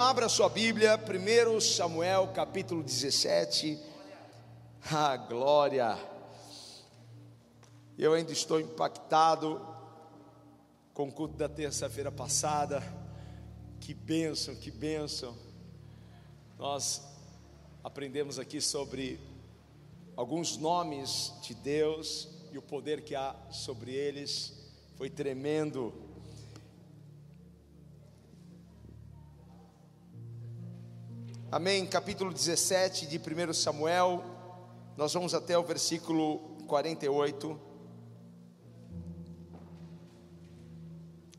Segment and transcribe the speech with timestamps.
[0.00, 3.76] Abra sua Bíblia, 1 Samuel capítulo 17.
[4.92, 5.98] Ah, glória!
[7.98, 9.60] Eu ainda estou impactado
[10.94, 12.80] com o culto da terça-feira passada.
[13.80, 15.36] Que bênção, que bênção.
[16.56, 17.02] Nós
[17.82, 19.18] aprendemos aqui sobre
[20.14, 24.54] alguns nomes de Deus e o poder que há sobre eles.
[24.94, 25.92] Foi tremendo.
[31.50, 31.86] Amém.
[31.86, 34.22] Capítulo 17 de 1 Samuel,
[34.98, 37.58] nós vamos até o versículo 48.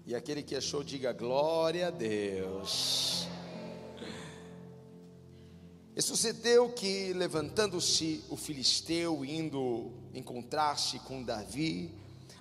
[0.08, 3.28] E aquele que achou, diga glória a Deus.
[5.96, 11.94] E sucedeu que, levantando-se o filisteu, indo encontrar-se com Davi,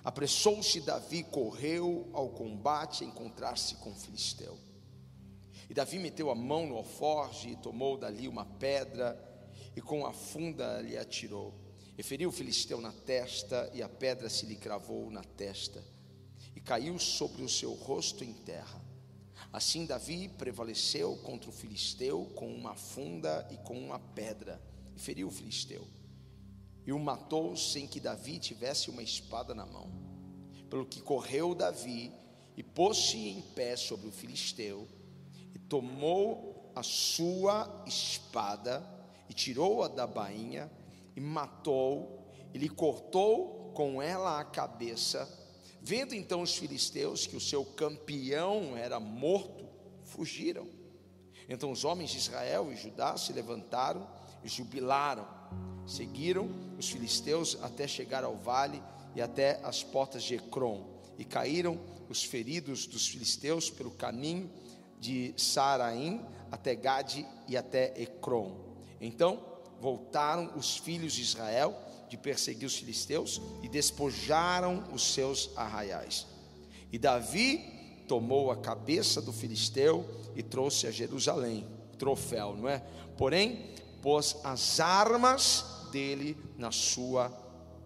[0.03, 4.57] apressou-se Davi, correu ao combate a encontrar-se com o filisteu.
[5.69, 9.17] E Davi meteu a mão no alforge e tomou dali uma pedra
[9.75, 11.53] e com a funda lhe atirou.
[11.95, 15.83] E feriu o filisteu na testa e a pedra se lhe cravou na testa
[16.55, 18.81] e caiu sobre o seu rosto em terra.
[19.53, 24.59] Assim Davi prevaleceu contra o filisteu com uma funda e com uma pedra
[24.95, 25.87] e feriu o filisteu.
[26.85, 29.91] E o matou sem que Davi tivesse uma espada na mão.
[30.67, 32.11] Pelo que correu Davi
[32.57, 34.87] e pôs-se em pé sobre o filisteu
[35.69, 38.83] tomou a sua espada
[39.29, 40.69] e tirou-a da bainha
[41.15, 45.29] e matou, e lhe cortou com ela a cabeça.
[45.81, 49.69] Vendo então os filisteus que o seu campeão era morto,
[50.03, 50.67] fugiram.
[51.47, 54.07] Então os homens de Israel e Judá se levantaram
[54.43, 55.27] e jubilaram.
[55.87, 58.81] Seguiram os filisteus até chegar ao vale
[59.15, 60.99] e até as portas de Ecrom.
[61.17, 64.49] E caíram os feridos dos filisteus pelo caminho
[64.99, 68.55] de Saraim até Gade e até Ecrom.
[68.99, 69.39] Então
[69.79, 71.77] voltaram os filhos de Israel
[72.09, 76.25] de perseguir os filisteus e despojaram os seus arraiais.
[76.91, 81.67] E Davi tomou a cabeça do filisteu e trouxe a Jerusalém,
[81.97, 82.79] troféu, não é?
[83.15, 87.29] Porém, pôs as armas dele na sua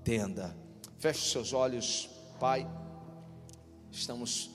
[0.03, 0.55] tenda.
[0.99, 2.09] Feche seus olhos,
[2.39, 2.65] Pai.
[3.91, 4.52] Estamos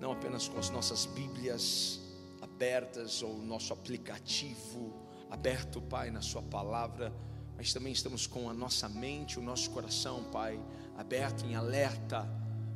[0.00, 2.00] não apenas com as nossas Bíblias
[2.40, 4.92] abertas ou nosso aplicativo
[5.30, 7.12] aberto, Pai, na Sua palavra,
[7.56, 10.60] mas também estamos com a nossa mente, o nosso coração, Pai,
[10.96, 12.28] aberto em alerta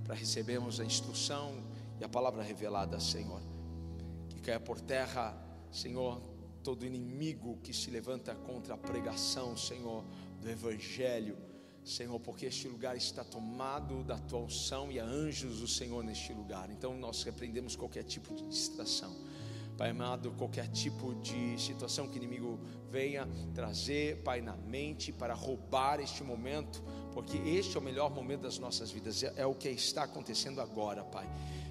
[0.04, 1.62] para recebermos a instrução
[2.00, 3.40] e a palavra revelada, Senhor.
[4.28, 5.36] Que caia por terra,
[5.70, 6.20] Senhor,
[6.62, 10.04] todo inimigo que se levanta contra a pregação, Senhor,
[10.40, 11.49] do Evangelho
[11.84, 16.32] Senhor, porque este lugar está tomado da tua unção e há anjos do Senhor neste
[16.32, 16.70] lugar.
[16.70, 19.16] Então nós repreendemos qualquer tipo de distração.
[19.76, 22.60] Pai amado, qualquer tipo de situação que o inimigo
[22.90, 26.82] venha trazer, Pai, na mente para roubar este momento,
[27.14, 30.60] porque este é o melhor momento das nossas vidas, é, é o que está acontecendo
[30.60, 31.26] agora, Pai.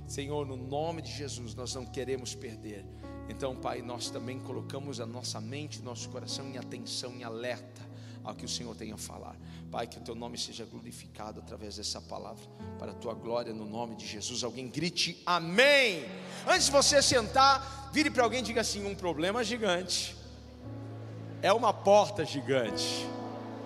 [0.08, 2.84] Senhor, no nome de Jesus, nós não queremos perder.
[3.30, 7.89] Então, Pai, nós também colocamos a nossa mente, nosso coração em atenção, em alerta
[8.24, 9.36] ao que o Senhor tem a falar.
[9.72, 12.44] Pai, que o teu nome seja glorificado através dessa palavra,
[12.78, 14.44] para a tua glória, no nome de Jesus.
[14.44, 16.06] Alguém grite amém.
[16.48, 20.16] Antes de você sentar, vire para alguém e diga assim: um problema gigante
[21.42, 23.08] é uma porta gigante.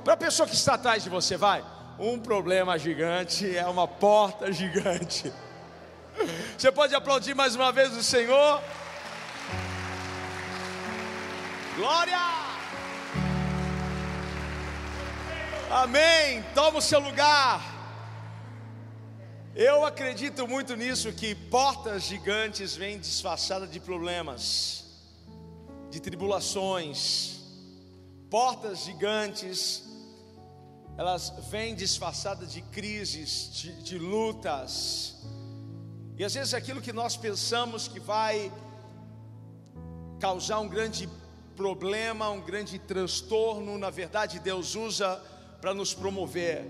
[0.03, 1.63] Para a pessoa que está atrás de você, vai.
[1.97, 5.31] Um problema gigante é uma porta gigante.
[6.57, 8.61] Você pode aplaudir mais uma vez o Senhor.
[11.77, 12.42] Glória!
[15.75, 16.43] Amém.
[16.53, 17.59] Toma o seu lugar.
[19.55, 24.85] Eu acredito muito nisso que portas gigantes vêm disfarçadas de problemas,
[25.89, 27.39] de tribulações.
[28.29, 29.83] Portas gigantes,
[30.95, 35.15] elas vêm disfarçadas de crises, de, de lutas.
[36.15, 38.51] E às vezes aquilo que nós pensamos que vai
[40.19, 41.09] causar um grande
[41.55, 45.32] problema, um grande transtorno, na verdade Deus usa
[45.63, 46.65] para nos promover.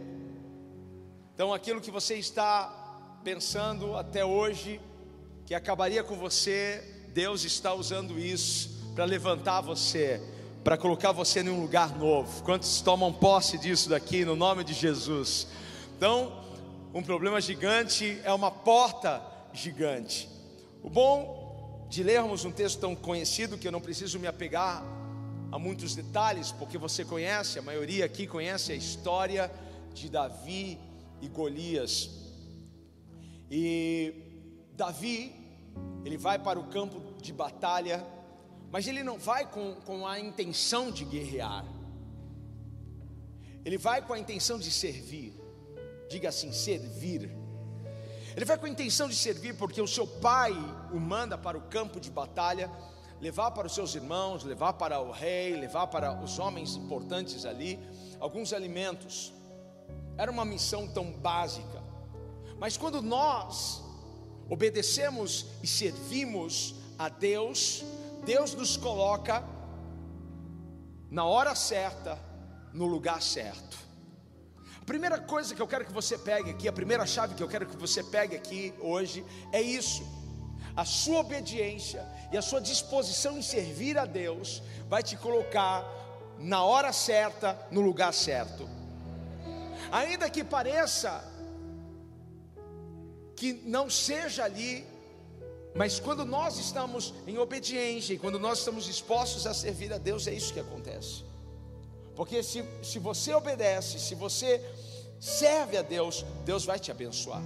[1.34, 4.80] Então, aquilo que você está pensando até hoje,
[5.48, 10.22] que acabaria com você, Deus está usando isso para levantar você,
[10.64, 12.44] para colocar você em um lugar novo.
[12.44, 15.48] Quantos tomam posse disso daqui no nome de Jesus?
[15.98, 16.32] Então,
[16.94, 20.30] um problema gigante é uma porta gigante.
[20.84, 24.84] O bom de lermos um texto tão conhecido que eu não preciso me apegar
[25.54, 29.52] a muitos detalhes, porque você conhece, a maioria aqui conhece a história
[29.94, 30.80] de Davi
[31.22, 32.10] e Golias.
[33.52, 34.16] E
[34.76, 35.32] Davi,
[36.04, 38.04] ele vai para o campo de batalha,
[38.72, 41.64] mas ele não vai com, com a intenção de guerrear,
[43.64, 45.40] ele vai com a intenção de servir,
[46.10, 47.30] diga assim: servir.
[48.36, 50.52] Ele vai com a intenção de servir, porque o seu pai
[50.92, 52.72] o manda para o campo de batalha,
[53.24, 57.80] levar para os seus irmãos, levar para o rei, levar para os homens importantes ali,
[58.20, 59.32] alguns alimentos.
[60.18, 61.82] Era uma missão tão básica.
[62.60, 63.82] Mas quando nós
[64.50, 67.86] obedecemos e servimos a Deus,
[68.26, 69.42] Deus nos coloca
[71.10, 72.20] na hora certa,
[72.74, 73.78] no lugar certo.
[74.82, 77.48] A primeira coisa que eu quero que você pegue aqui, a primeira chave que eu
[77.48, 80.04] quero que você pegue aqui hoje é isso.
[80.76, 85.86] A sua obediência e a sua disposição em servir a Deus vai te colocar
[86.40, 88.68] na hora certa, no lugar certo.
[89.92, 91.24] Ainda que pareça
[93.36, 94.86] que não seja ali,
[95.76, 100.28] mas quando nós estamos em obediência e quando nós estamos dispostos a servir a Deus,
[100.28, 101.24] é isso que acontece.
[102.16, 104.64] Porque se, se você obedece, se você
[105.20, 107.42] serve a Deus, Deus vai te abençoar.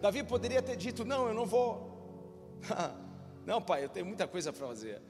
[0.00, 2.60] Davi poderia ter dito: Não, eu não vou.
[3.46, 5.00] não, pai, eu tenho muita coisa para fazer.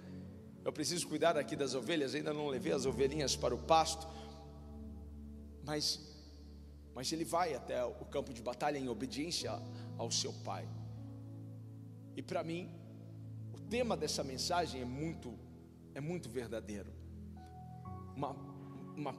[0.65, 4.07] Eu preciso cuidar aqui das ovelhas, ainda não levei as ovelhinhas para o pasto.
[5.65, 6.01] Mas,
[6.95, 9.53] mas ele vai até o campo de batalha em obediência
[9.97, 10.69] ao seu pai.
[12.17, 12.71] E para mim,
[13.53, 15.39] o tema dessa mensagem é muito,
[15.95, 16.97] é muito verdadeiro
[18.17, 18.31] uma,
[18.97, 19.15] uma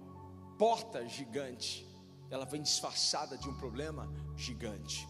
[0.58, 1.88] porta gigante,
[2.32, 5.08] ela vem disfarçada de um problema gigante.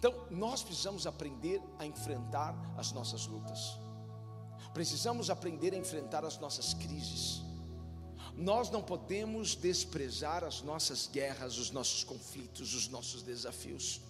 [0.00, 3.78] Então, nós precisamos aprender a enfrentar as nossas lutas,
[4.72, 7.42] precisamos aprender a enfrentar as nossas crises.
[8.34, 14.00] Nós não podemos desprezar as nossas guerras, os nossos conflitos, os nossos desafios.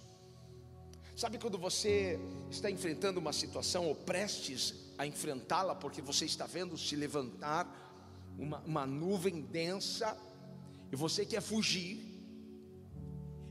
[1.13, 2.17] Sabe quando você
[2.49, 7.67] está enfrentando uma situação ou prestes a enfrentá-la, porque você está vendo se levantar
[8.39, 10.17] uma, uma nuvem densa,
[10.89, 11.99] e você quer fugir,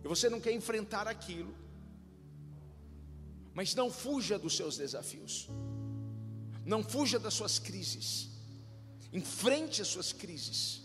[0.02, 1.59] e você não quer enfrentar aquilo,
[3.60, 5.46] mas não fuja dos seus desafios,
[6.64, 8.30] não fuja das suas crises,
[9.12, 10.80] enfrente as suas crises,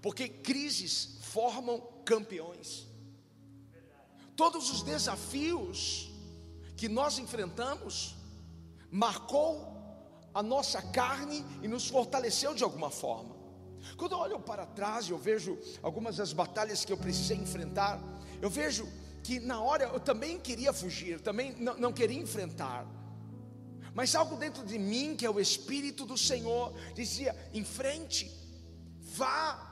[0.00, 2.84] porque crises formam campeões.
[4.34, 6.10] Todos os desafios
[6.76, 8.16] que nós enfrentamos
[8.90, 9.64] marcou
[10.34, 13.36] a nossa carne e nos fortaleceu de alguma forma.
[13.96, 18.02] Quando eu olho para trás e eu vejo algumas das batalhas que eu precisei enfrentar,
[18.40, 18.84] eu vejo
[19.22, 22.86] que na hora eu também queria fugir, também não, não queria enfrentar.
[23.94, 28.30] Mas algo dentro de mim, que é o Espírito do Senhor, dizia: em frente,
[29.00, 29.68] vá.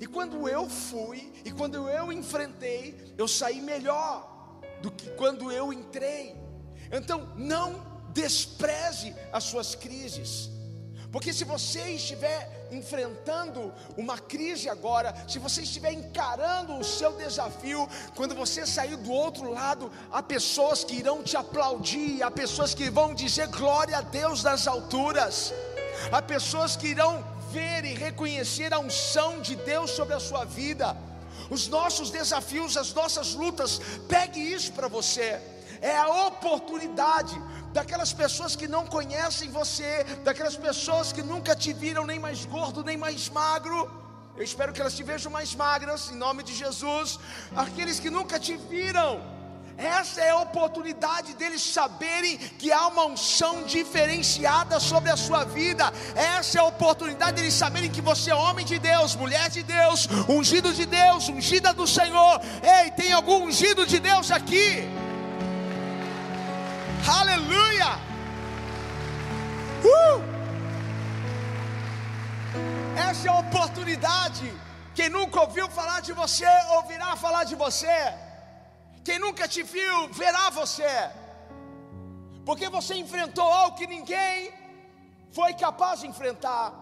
[0.00, 5.72] E quando eu fui, e quando eu enfrentei, eu saí melhor do que quando eu
[5.72, 6.36] entrei.
[6.92, 10.50] Então, não despreze as suas crises.
[11.12, 17.88] Porque se você estiver enfrentando uma crise agora, se você estiver encarando o seu desafio,
[18.14, 22.90] quando você sair do outro lado, há pessoas que irão te aplaudir, há pessoas que
[22.90, 25.54] vão dizer glória a Deus nas alturas,
[26.10, 30.96] há pessoas que irão ver e reconhecer a unção de Deus sobre a sua vida.
[31.48, 35.40] Os nossos desafios, as nossas lutas, pegue isso para você.
[35.80, 37.40] É a oportunidade
[37.76, 39.90] daquelas pessoas que não conhecem você,
[40.24, 43.78] daquelas pessoas que nunca te viram nem mais gordo, nem mais magro.
[44.34, 47.18] Eu espero que elas te vejam mais magras, em nome de Jesus.
[47.64, 49.10] Aqueles que nunca te viram,
[49.76, 55.92] essa é a oportunidade deles saberem que há uma unção diferenciada sobre a sua vida.
[56.14, 60.08] Essa é a oportunidade deles saberem que você é homem de Deus, mulher de Deus,
[60.26, 62.40] ungido de Deus, ungida do Senhor.
[62.78, 64.88] Ei, tem algum ungido de Deus aqui?
[67.04, 67.98] Aleluia!
[69.84, 70.36] Uh!
[72.96, 74.52] Essa é a oportunidade.
[74.94, 78.14] Quem nunca ouviu falar de você, ouvirá falar de você.
[79.04, 81.10] Quem nunca te viu, verá você.
[82.44, 84.52] Porque você enfrentou algo que ninguém
[85.32, 86.72] foi capaz de enfrentar.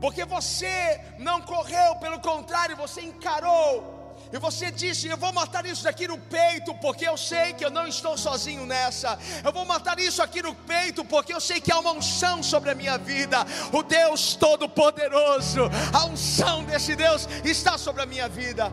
[0.00, 3.97] Porque você não correu, pelo contrário, você encarou
[4.32, 7.70] e você disse: Eu vou matar isso aqui no peito, porque eu sei que eu
[7.70, 9.18] não estou sozinho nessa.
[9.44, 12.70] Eu vou matar isso aqui no peito, porque eu sei que há uma unção sobre
[12.70, 13.38] a minha vida.
[13.72, 18.72] O Deus Todo-Poderoso, a unção desse Deus está sobre a minha vida.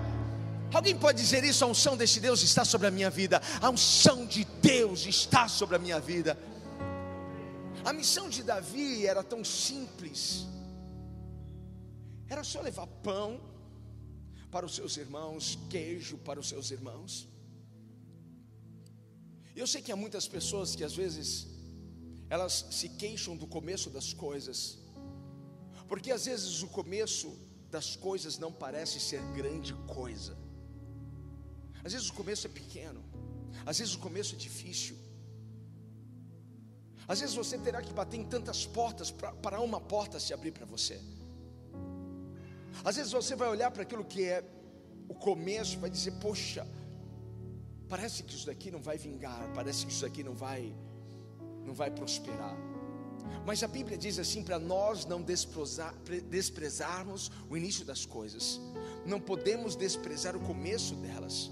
[0.74, 1.64] Alguém pode dizer isso?
[1.64, 3.42] A unção desse Deus está sobre a minha vida.
[3.62, 6.38] A unção de Deus está sobre a minha vida.
[7.86, 10.46] A missão de Davi era tão simples.
[12.28, 13.40] Era só levar pão
[14.56, 17.28] para os seus irmãos, queijo para os seus irmãos.
[19.54, 21.48] Eu sei que há muitas pessoas que às vezes
[22.30, 24.78] elas se queixam do começo das coisas,
[25.90, 27.38] porque às vezes o começo
[27.70, 30.38] das coisas não parece ser grande coisa.
[31.84, 33.04] Às vezes o começo é pequeno,
[33.66, 34.96] às vezes o começo é difícil.
[37.06, 40.66] Às vezes você terá que bater em tantas portas para uma porta se abrir para
[40.66, 40.98] você.
[42.84, 44.44] Às vezes você vai olhar para aquilo que é
[45.08, 46.68] o começo, vai dizer: Poxa,
[47.88, 50.76] parece que isso daqui não vai vingar, parece que isso daqui não vai,
[51.64, 52.56] não vai prosperar.
[53.46, 55.22] Mas a Bíblia diz assim para nós não
[56.30, 58.60] desprezarmos o início das coisas,
[59.06, 61.52] não podemos desprezar o começo delas.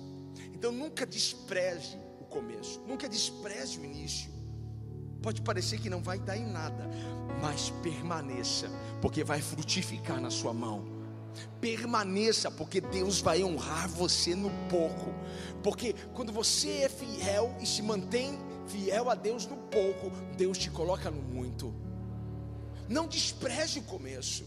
[0.54, 4.32] Então nunca despreze o começo, nunca despreze o início.
[5.22, 6.90] Pode parecer que não vai dar em nada,
[7.42, 8.70] mas permaneça,
[9.02, 10.93] porque vai frutificar na sua mão.
[11.60, 15.14] Permaneça, porque Deus vai honrar você no pouco.
[15.62, 20.70] Porque quando você é fiel e se mantém fiel a Deus no pouco, Deus te
[20.70, 21.74] coloca no muito.
[22.88, 24.46] Não despreze o começo.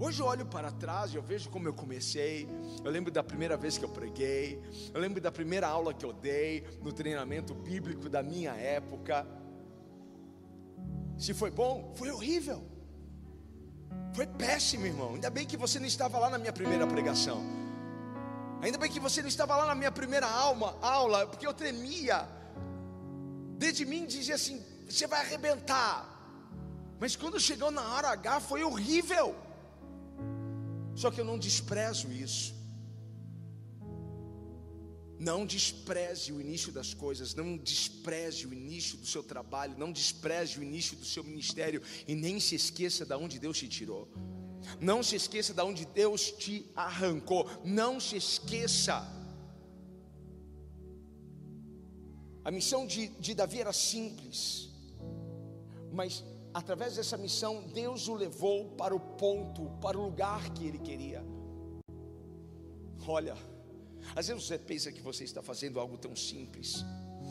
[0.00, 2.48] Hoje eu olho para trás e eu vejo como eu comecei.
[2.84, 4.62] Eu lembro da primeira vez que eu preguei.
[4.94, 9.26] Eu lembro da primeira aula que eu dei no treinamento bíblico da minha época.
[11.18, 12.64] Se foi bom, foi horrível.
[14.12, 15.14] Foi péssimo, irmão.
[15.14, 17.40] Ainda bem que você não estava lá na minha primeira pregação.
[18.60, 22.28] Ainda bem que você não estava lá na minha primeira alma, aula, porque eu tremia.
[23.56, 26.16] Desde mim dizia assim: você vai arrebentar.
[26.98, 29.36] Mas quando chegou na hora H foi horrível.
[30.96, 32.57] Só que eu não desprezo isso.
[35.18, 40.58] Não despreze o início das coisas, não despreze o início do seu trabalho, não despreze
[40.58, 44.08] o início do seu ministério e nem se esqueça de onde Deus te tirou.
[44.80, 47.48] Não se esqueça de onde Deus te arrancou.
[47.64, 49.06] Não se esqueça.
[52.44, 54.70] A missão de, de Davi era simples,
[55.92, 60.78] mas através dessa missão, Deus o levou para o ponto, para o lugar que ele
[60.78, 61.24] queria.
[63.06, 63.36] Olha,
[64.14, 66.84] às vezes você pensa que você está fazendo algo tão simples,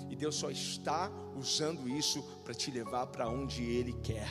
[0.10, 4.30] e Deus só está usando isso para te levar para onde Ele quer.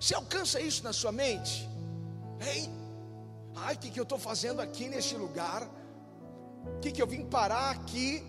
[0.00, 1.68] Você alcança isso na sua mente?
[2.40, 2.68] Ei,
[3.56, 5.68] ai, o que, que eu estou fazendo aqui neste lugar?
[6.76, 8.24] O que, que eu vim parar aqui?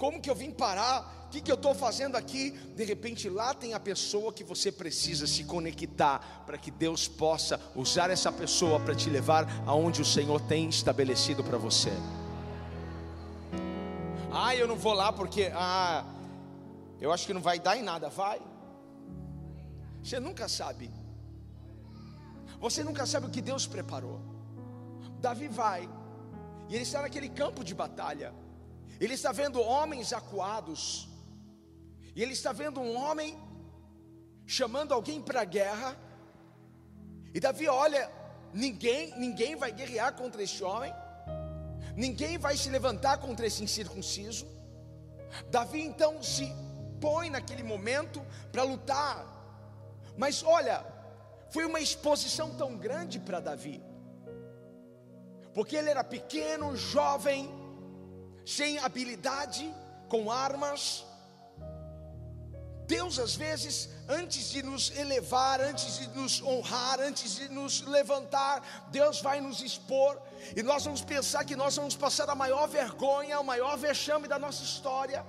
[0.00, 1.26] Como que eu vim parar?
[1.26, 2.52] O que, que eu estou fazendo aqui?
[2.74, 7.60] De repente lá tem a pessoa que você precisa se conectar para que Deus possa
[7.76, 11.92] usar essa pessoa para te levar aonde o Senhor tem estabelecido para você.
[14.32, 16.02] Ah, eu não vou lá porque ah,
[16.98, 18.08] eu acho que não vai dar em nada.
[18.08, 18.40] Vai.
[20.02, 20.90] Você nunca sabe.
[22.58, 24.18] Você nunca sabe o que Deus preparou.
[25.20, 25.86] Davi vai,
[26.70, 28.32] e ele está naquele campo de batalha.
[29.00, 31.08] Ele está vendo homens acuados,
[32.14, 33.36] e ele está vendo um homem
[34.46, 35.96] chamando alguém para a guerra.
[37.32, 38.10] E Davi olha,
[38.52, 40.92] ninguém, ninguém vai guerrear contra este homem.
[41.96, 44.46] Ninguém vai se levantar contra esse incircunciso.
[45.50, 46.52] Davi então se
[47.00, 48.20] põe naquele momento
[48.52, 49.26] para lutar.
[50.16, 50.84] Mas olha,
[51.50, 53.82] foi uma exposição tão grande para Davi,
[55.54, 57.48] porque ele era pequeno, jovem,
[58.56, 59.64] sem habilidade,
[60.08, 60.82] com armas.
[62.86, 68.88] Deus, às vezes, antes de nos elevar, antes de nos honrar, antes de nos levantar,
[68.90, 70.20] Deus vai nos expor,
[70.56, 74.38] e nós vamos pensar que nós vamos passar a maior vergonha, o maior vexame da
[74.38, 75.24] nossa história.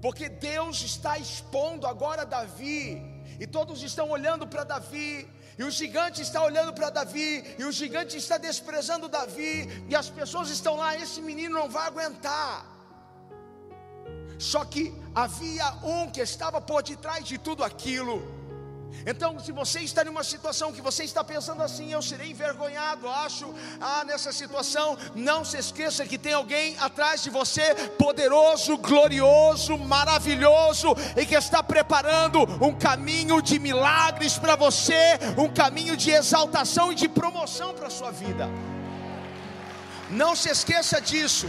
[0.00, 6.20] Porque Deus está expondo agora Davi, e todos estão olhando para Davi, e o gigante
[6.22, 10.96] está olhando para Davi, e o gigante está desprezando Davi, e as pessoas estão lá,
[10.96, 12.66] esse menino não vai aguentar.
[14.38, 18.33] Só que havia um que estava por detrás de tudo aquilo.
[19.06, 23.08] Então, se você está em uma situação que você está pensando assim, eu serei envergonhado,
[23.08, 29.76] acho, ah, nessa situação, não se esqueça que tem alguém atrás de você, poderoso, glorioso,
[29.76, 36.90] maravilhoso, e que está preparando um caminho de milagres para você, um caminho de exaltação
[36.90, 38.48] e de promoção para a sua vida.
[40.10, 41.48] Não se esqueça disso.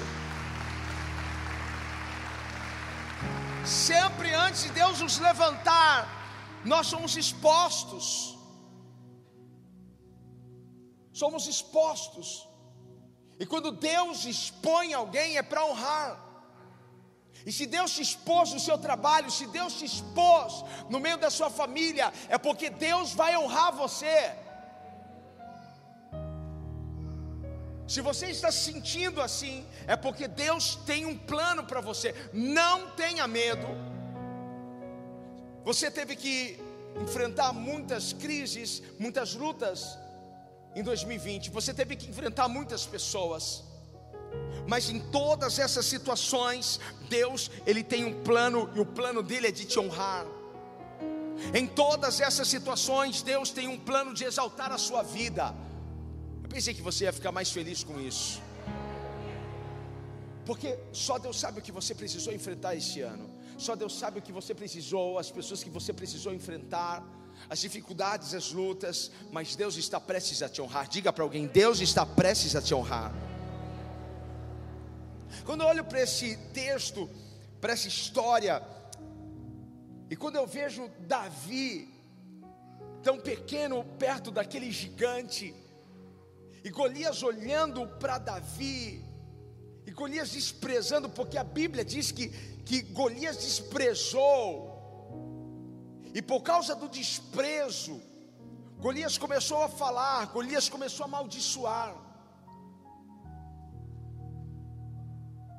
[3.64, 6.25] Sempre antes de Deus nos levantar,
[6.66, 8.38] nós somos expostos.
[11.14, 12.28] Somos expostos.
[13.40, 16.26] E quando Deus expõe alguém é para honrar.
[17.46, 21.30] E se Deus te expôs no seu trabalho, se Deus te expôs no meio da
[21.30, 24.34] sua família, é porque Deus vai honrar você.
[27.88, 32.16] Se você está se sentindo assim, é porque Deus tem um plano para você.
[32.34, 33.95] Não tenha medo.
[35.66, 36.60] Você teve que
[37.02, 39.98] enfrentar muitas crises, muitas lutas
[40.76, 41.50] em 2020.
[41.50, 43.64] Você teve que enfrentar muitas pessoas.
[44.68, 46.80] Mas em todas essas situações,
[47.10, 50.26] Deus, ele tem um plano e o plano dele é de te honrar.
[51.54, 55.54] Em todas essas situações, Deus tem um plano de exaltar a sua vida.
[56.44, 58.42] Eu pensei que você ia ficar mais feliz com isso.
[60.46, 63.35] Porque só Deus sabe o que você precisou enfrentar esse ano.
[63.58, 67.04] Só Deus sabe o que você precisou, as pessoas que você precisou enfrentar,
[67.50, 70.88] as dificuldades, as lutas, mas Deus está prestes a te honrar.
[70.88, 73.14] Diga para alguém: Deus está prestes a te honrar.
[75.44, 77.10] Quando eu olho para esse texto,
[77.62, 78.62] para essa história,
[80.10, 81.94] e quando eu vejo Davi,
[83.04, 85.54] tão pequeno perto daquele gigante,
[86.64, 89.05] e Golias olhando para Davi,
[89.86, 92.30] e Golias desprezando, porque a Bíblia diz que,
[92.66, 94.76] que Golias desprezou,
[96.14, 98.02] e por causa do desprezo,
[98.80, 101.96] Golias começou a falar, Golias começou a amaldiçoar.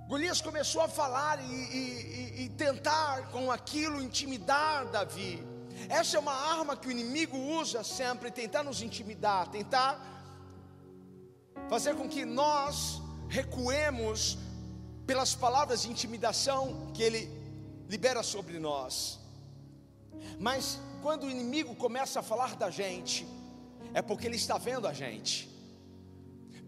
[0.09, 5.45] Golias começou a falar e, e, e, tentar com aquilo intimidar Davi.
[5.89, 10.01] Essa é uma arma que o inimigo usa sempre, tentar nos intimidar, tentar
[11.69, 14.39] fazer com que nós recuemos
[15.07, 17.31] pelas palavras de intimidação que ele
[17.89, 19.19] libera sobre nós.
[20.39, 23.27] Mas quando o inimigo começa a falar da gente,
[23.95, 25.49] é porque ele está vendo a gente.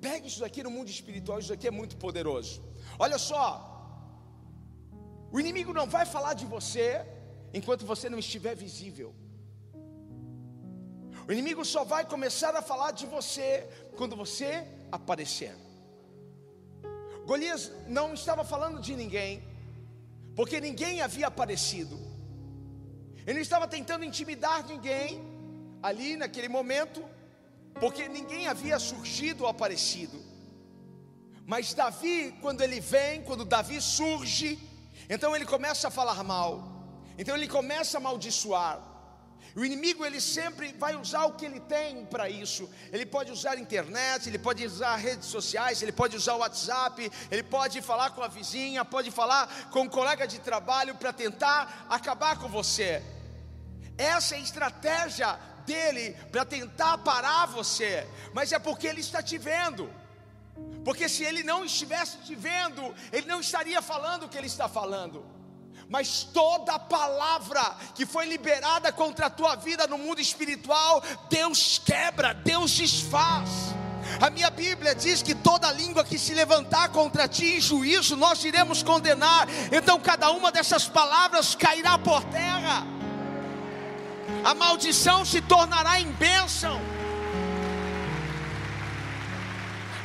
[0.01, 2.63] Pegue isso daqui no mundo espiritual, isso daqui é muito poderoso.
[2.99, 3.47] Olha só,
[5.33, 7.05] o inimigo não vai falar de você
[7.53, 9.15] enquanto você não estiver visível.
[11.27, 15.55] O inimigo só vai começar a falar de você quando você aparecer.
[17.29, 19.43] Golias não estava falando de ninguém,
[20.35, 21.97] porque ninguém havia aparecido.
[23.27, 25.21] Ele não estava tentando intimidar ninguém
[25.83, 27.05] ali naquele momento,
[27.79, 30.19] porque ninguém havia surgido ou aparecido.
[31.45, 34.59] Mas Davi, quando ele vem, quando Davi surge,
[35.07, 36.51] então ele começa a falar mal.
[37.19, 38.81] Então ele começa a amaldiçoar.
[39.57, 42.69] O inimigo ele sempre vai usar o que ele tem para isso.
[42.93, 47.11] Ele pode usar a internet, ele pode usar redes sociais, ele pode usar o WhatsApp,
[47.31, 51.87] ele pode falar com a vizinha, pode falar com um colega de trabalho para tentar
[51.89, 53.03] acabar com você.
[53.97, 59.37] Essa é a estratégia dele para tentar parar você, mas é porque ele está te
[59.39, 59.91] vendo.
[60.85, 64.69] Porque se ele não estivesse te vendo, ele não estaria falando o que ele está
[64.69, 65.38] falando.
[65.89, 67.63] Mas toda palavra
[67.95, 73.49] que foi liberada contra a tua vida no mundo espiritual, Deus quebra, Deus desfaz.
[74.21, 78.45] A minha Bíblia diz que toda língua que se levantar contra ti em juízo, nós
[78.45, 79.49] iremos condenar.
[79.73, 82.87] Então cada uma dessas palavras cairá por terra.
[84.45, 86.81] A maldição se tornará em bênção.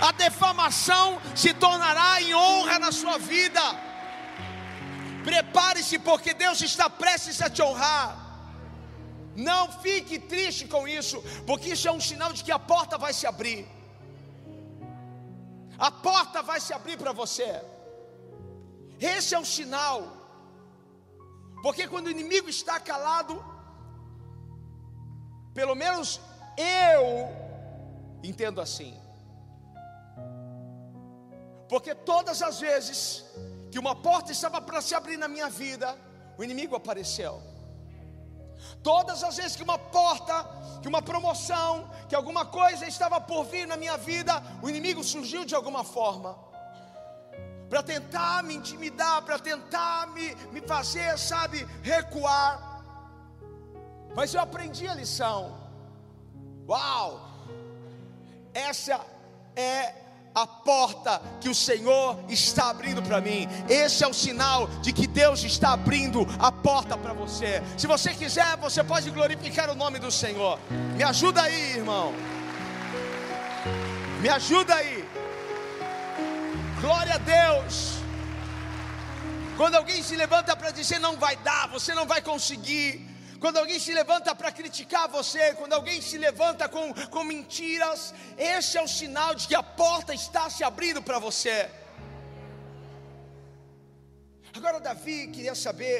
[0.04, 3.62] a defamação se tornará em honra na sua vida.
[5.24, 8.10] Prepare-se, porque Deus está prestes a te honrar.
[9.36, 13.14] Não fique triste com isso, porque isso é um sinal de que a porta vai
[13.14, 13.62] se abrir.
[15.78, 17.50] A porta vai se abrir para você.
[19.00, 19.98] Esse é o sinal.
[21.64, 23.44] Porque quando o inimigo está calado,
[25.54, 26.20] pelo menos
[26.58, 27.06] eu
[28.24, 28.94] entendo assim.
[31.68, 33.26] Porque todas as vezes
[33.74, 35.98] que uma porta estava para se abrir na minha vida,
[36.38, 37.42] o inimigo apareceu.
[38.84, 40.36] Todas as vezes que uma porta,
[40.80, 45.44] que uma promoção, que alguma coisa estava por vir na minha vida, o inimigo surgiu
[45.44, 46.38] de alguma forma.
[47.68, 52.84] Para tentar me intimidar, para tentar me, me fazer, sabe, recuar.
[54.16, 55.58] Mas eu aprendi a lição.
[56.70, 57.28] Uau!
[58.54, 59.04] Essa
[59.56, 60.03] é
[60.34, 63.48] a porta que o Senhor está abrindo para mim.
[63.70, 67.62] Esse é o sinal de que Deus está abrindo a porta para você.
[67.78, 70.60] Se você quiser, você pode glorificar o nome do Senhor.
[70.96, 72.14] Me ajuda aí, irmão.
[74.22, 75.08] Me ajuda aí.
[76.82, 77.94] Glória a Deus.
[79.56, 83.13] Quando alguém se levanta para dizer não vai dar, você não vai conseguir
[83.44, 88.78] quando alguém se levanta para criticar você, quando alguém se levanta com, com mentiras, esse
[88.78, 91.70] é o sinal de que a porta está se abrindo para você.
[94.54, 95.98] Agora, Davi queria saber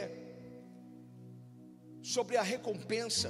[2.02, 3.30] sobre a recompensa.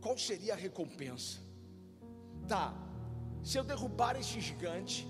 [0.00, 1.40] Qual seria a recompensa?
[2.46, 2.72] Tá,
[3.42, 5.08] se eu derrubar esse gigante,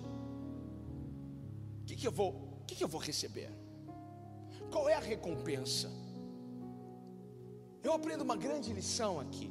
[1.83, 3.51] o que, que eu vou, que, que eu vou receber?
[4.71, 5.91] Qual é a recompensa?
[7.83, 9.51] Eu aprendo uma grande lição aqui.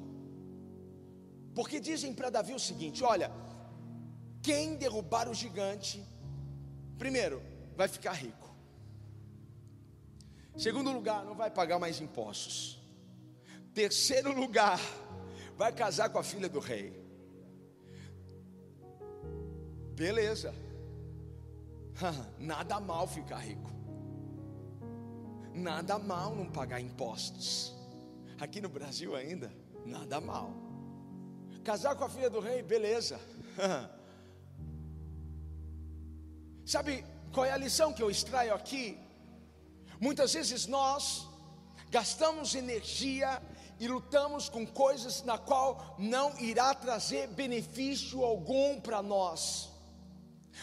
[1.56, 3.32] Porque dizem para Davi o seguinte: olha,
[4.42, 6.04] quem derrubar o gigante,
[6.98, 7.42] primeiro,
[7.76, 8.50] vai ficar rico.
[10.58, 12.80] Segundo lugar, não vai pagar mais impostos.
[13.74, 14.80] Terceiro lugar,
[15.58, 17.02] vai casar com a filha do rei.
[19.96, 20.54] Beleza.
[22.38, 23.72] Nada mal ficar rico.
[25.54, 27.79] Nada mal não pagar impostos.
[28.40, 29.52] Aqui no Brasil ainda,
[29.86, 30.54] nada mal.
[31.64, 33.20] Casar com a filha do rei, beleza.
[36.66, 38.98] Sabe qual é a lição que eu extraio aqui?
[40.00, 41.28] Muitas vezes nós
[41.90, 43.42] gastamos energia
[43.78, 49.70] e lutamos com coisas na qual não irá trazer benefício algum para nós.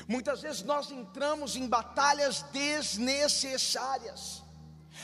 [0.09, 4.43] Muitas vezes nós entramos em batalhas desnecessárias.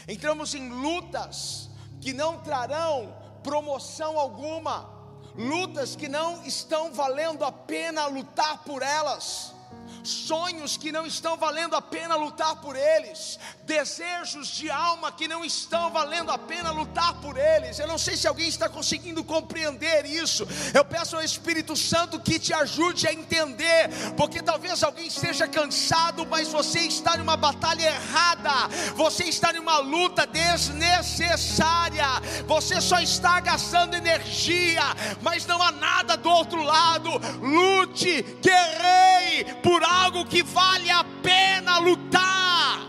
[0.09, 1.71] Entramos em lutas
[2.03, 4.91] que não trarão promoção alguma,
[5.37, 9.55] lutas que não estão valendo a pena lutar por elas
[10.03, 15.45] sonhos que não estão valendo a pena lutar por eles, desejos de alma que não
[15.45, 17.79] estão valendo a pena lutar por eles.
[17.79, 20.47] Eu não sei se alguém está conseguindo compreender isso.
[20.75, 26.27] Eu peço ao Espírito Santo que te ajude a entender, porque talvez alguém esteja cansado,
[26.27, 32.07] mas você está numa batalha errada, você está numa luta desnecessária,
[32.47, 34.83] você só está gastando energia,
[35.21, 37.11] mas não há nada do outro lado.
[37.41, 42.81] Lute, guerrei por algo que vale a pena lutar.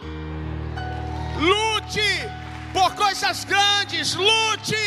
[1.38, 2.12] Lute
[2.72, 4.86] por coisas grandes, lute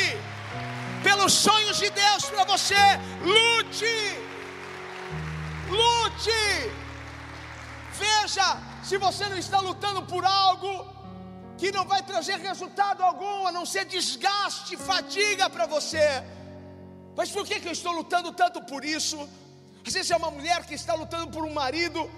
[1.03, 2.85] pelos sonhos de Deus para você.
[3.23, 3.97] Lute,
[5.81, 6.43] lute.
[7.99, 8.49] Veja
[8.83, 10.87] se você não está lutando por algo
[11.59, 16.07] que não vai trazer resultado algum, a não ser desgaste, fadiga para você.
[17.17, 19.19] Mas por que, que eu estou lutando tanto por isso?
[19.93, 22.11] Vezes é uma mulher que está lutando por um marido,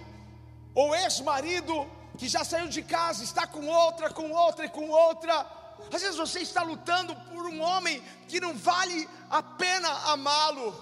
[0.75, 5.47] ou ex-marido, que já saiu de casa, está com outra, com outra e com outra.
[5.93, 10.75] Às vezes você está lutando por um homem que não vale a pena amá-lo.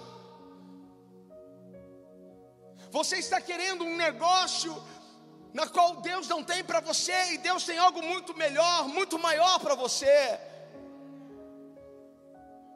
[2.91, 4.83] Você está querendo um negócio
[5.53, 9.59] na qual Deus não tem para você e Deus tem algo muito melhor, muito maior
[9.59, 10.39] para você.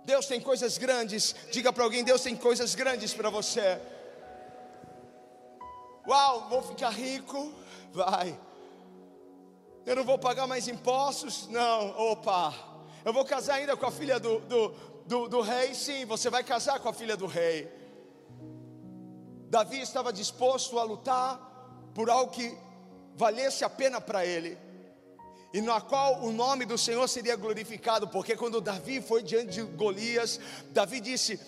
[0.05, 1.35] Deus tem coisas grandes.
[1.51, 3.81] Diga para alguém: Deus tem coisas grandes para você.
[6.07, 7.53] Uau, vou ficar rico?
[7.93, 8.39] Vai.
[9.87, 11.49] Eu não vou pagar mais impostos?
[11.49, 12.55] Não, opa.
[13.05, 14.69] Eu vou casar ainda com a filha do, do,
[15.07, 15.75] do, do rei?
[15.75, 17.71] Sim, você vai casar com a filha do rei.
[19.49, 22.57] Davi estava disposto a lutar por algo que
[23.17, 24.57] valesse a pena para ele,
[25.53, 29.63] e na qual o nome do Senhor seria glorificado, porque quando Davi foi diante de
[29.63, 30.39] Golias,
[30.71, 31.41] Davi disse: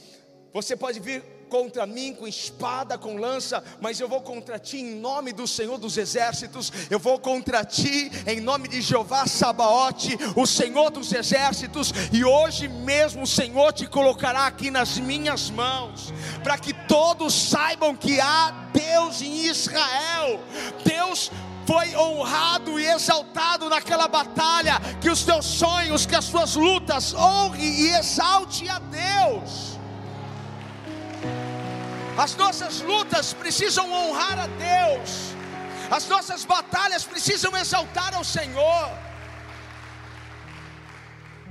[0.53, 4.95] Você pode vir contra mim com espada, com lança, mas eu vou contra ti em
[4.95, 10.47] nome do Senhor dos exércitos, eu vou contra ti em nome de Jeová Sabaote, o
[10.47, 16.13] Senhor dos exércitos, e hoje mesmo o Senhor te colocará aqui nas minhas mãos,
[16.43, 20.41] para que todos saibam que há Deus em Israel,
[20.85, 21.31] Deus
[21.67, 27.63] foi honrado e exaltado naquela batalha, que os teus sonhos, que as suas lutas honre
[27.63, 29.72] e exalte a Deus.
[32.17, 35.33] As nossas lutas precisam honrar a Deus.
[35.91, 38.91] As nossas batalhas precisam exaltar ao Senhor.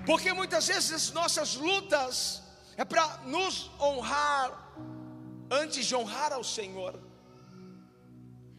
[0.05, 2.43] Porque muitas vezes as nossas lutas
[2.77, 4.51] é para nos honrar
[5.49, 6.99] antes de honrar ao Senhor.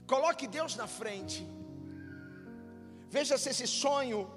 [0.07, 1.47] Coloque Deus na frente.
[3.09, 4.31] Veja se esse sonho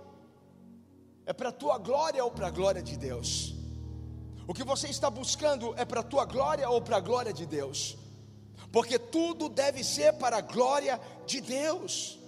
[1.25, 3.54] é para a tua glória ou para a glória de Deus.
[4.47, 7.45] O que você está buscando é para a tua glória ou para a glória de
[7.45, 7.97] Deus?
[8.71, 12.19] Porque tudo deve ser para a glória de Deus.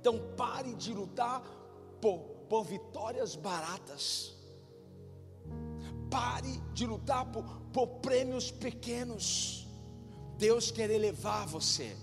[0.00, 1.42] Então pare de lutar
[2.00, 4.34] por, por vitórias baratas.
[6.10, 9.66] Pare de lutar por, por prêmios pequenos.
[10.36, 11.96] Deus quer elevar você.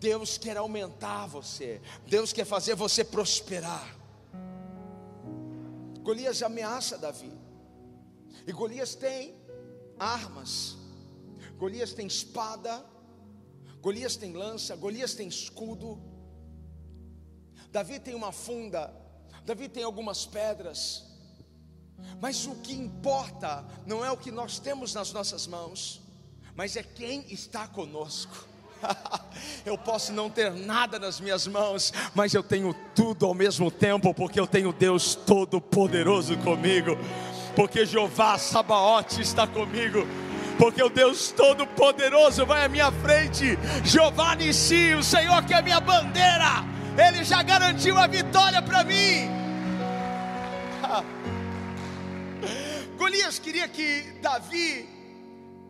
[0.00, 1.80] Deus quer aumentar você.
[2.06, 3.96] Deus quer fazer você prosperar.
[6.02, 7.41] Golias ameaça Davi.
[8.46, 9.34] E Golias tem
[9.98, 10.76] armas,
[11.56, 12.84] Golias tem espada,
[13.80, 16.00] Golias tem lança, Golias tem escudo.
[17.70, 18.92] Davi tem uma funda,
[19.44, 21.04] Davi tem algumas pedras.
[22.20, 26.00] Mas o que importa não é o que nós temos nas nossas mãos,
[26.54, 28.48] mas é quem está conosco.
[29.64, 34.12] eu posso não ter nada nas minhas mãos, mas eu tenho tudo ao mesmo tempo,
[34.12, 36.96] porque eu tenho Deus Todo-Poderoso comigo,
[37.54, 40.06] porque Jeová Sabaote está comigo,
[40.58, 45.80] porque o Deus Todo-Poderoso vai à minha frente, Jeová Nissi, o Senhor que é minha
[45.80, 46.64] bandeira,
[46.96, 49.28] Ele já garantiu a vitória para mim.
[52.96, 54.88] Golias queria que Davi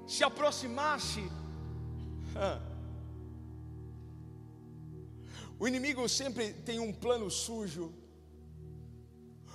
[0.07, 1.23] se aproximasse.
[5.59, 7.95] O inimigo sempre tem um plano sujo.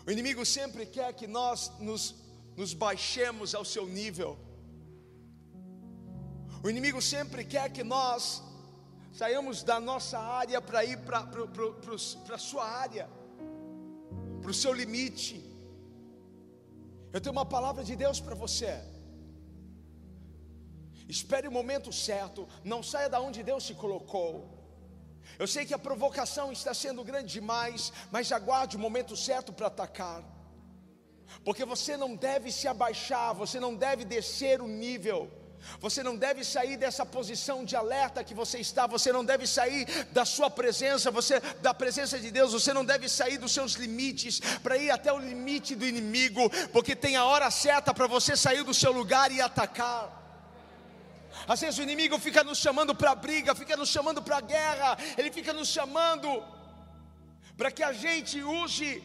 [0.07, 2.15] O inimigo sempre quer que nós nos,
[2.55, 4.37] nos baixemos ao seu nível.
[6.63, 8.41] O inimigo sempre quer que nós
[9.11, 11.27] saiamos da nossa área para ir para
[12.35, 13.09] a sua área,
[14.41, 15.43] para o seu limite.
[17.11, 18.81] Eu tenho uma palavra de Deus para você.
[21.09, 24.56] Espere o momento certo, não saia da onde Deus te colocou.
[25.37, 29.67] Eu sei que a provocação está sendo grande demais, mas aguarde o momento certo para
[29.67, 30.23] atacar.
[31.43, 35.31] Porque você não deve se abaixar, você não deve descer o nível.
[35.79, 39.85] Você não deve sair dessa posição de alerta que você está, você não deve sair
[40.11, 44.39] da sua presença, você da presença de Deus, você não deve sair dos seus limites
[44.61, 48.63] para ir até o limite do inimigo, porque tem a hora certa para você sair
[48.63, 50.26] do seu lugar e atacar.
[51.47, 55.31] Às vezes o inimigo fica nos chamando para briga, fica nos chamando para guerra, ele
[55.31, 56.43] fica nos chamando
[57.57, 59.03] para que a gente use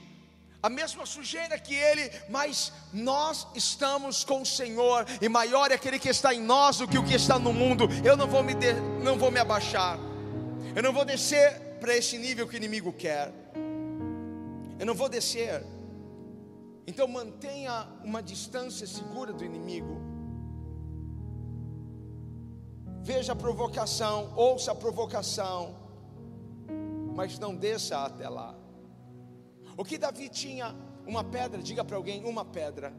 [0.63, 5.99] a mesma sujeira que ele, mas nós estamos com o Senhor, e maior é aquele
[5.99, 7.89] que está em nós do que o que está no mundo.
[8.05, 9.99] Eu não vou me, de, não vou me abaixar,
[10.77, 13.33] eu não vou descer para esse nível que o inimigo quer,
[14.79, 15.65] eu não vou descer.
[16.87, 20.12] Então mantenha uma distância segura do inimigo.
[23.03, 25.75] Veja a provocação, ouça a provocação,
[27.17, 28.55] mas não desça até lá.
[29.77, 30.73] O que Davi tinha?
[31.05, 32.95] Uma pedra, diga para alguém: uma pedra.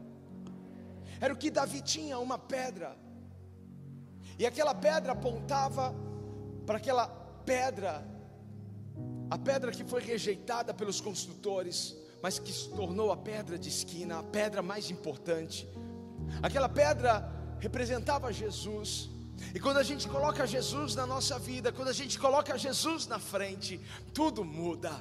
[1.18, 2.98] Era o que Davi tinha, uma pedra.
[4.38, 5.94] E aquela pedra apontava
[6.66, 7.06] para aquela
[7.46, 8.06] pedra,
[9.30, 14.18] a pedra que foi rejeitada pelos construtores, mas que se tornou a pedra de esquina,
[14.18, 15.66] a pedra mais importante.
[16.42, 17.26] Aquela pedra
[17.58, 19.13] representava Jesus.
[19.54, 23.18] E quando a gente coloca Jesus na nossa vida, quando a gente coloca Jesus na
[23.18, 23.80] frente,
[24.12, 24.92] tudo muda.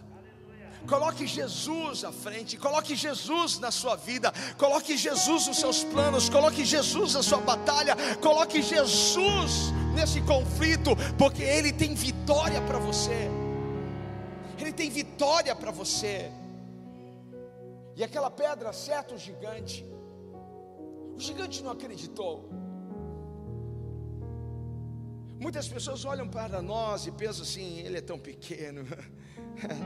[0.87, 6.65] Coloque Jesus à frente, coloque Jesus na sua vida, coloque Jesus nos seus planos, coloque
[6.65, 13.29] Jesus na sua batalha, coloque Jesus nesse conflito, porque Ele tem vitória para você.
[14.59, 16.31] Ele tem vitória para você.
[17.95, 19.85] E aquela pedra certo o gigante.
[21.15, 22.49] O gigante não acreditou.
[25.43, 28.85] Muitas pessoas olham para nós e pensam assim: ele é tão pequeno,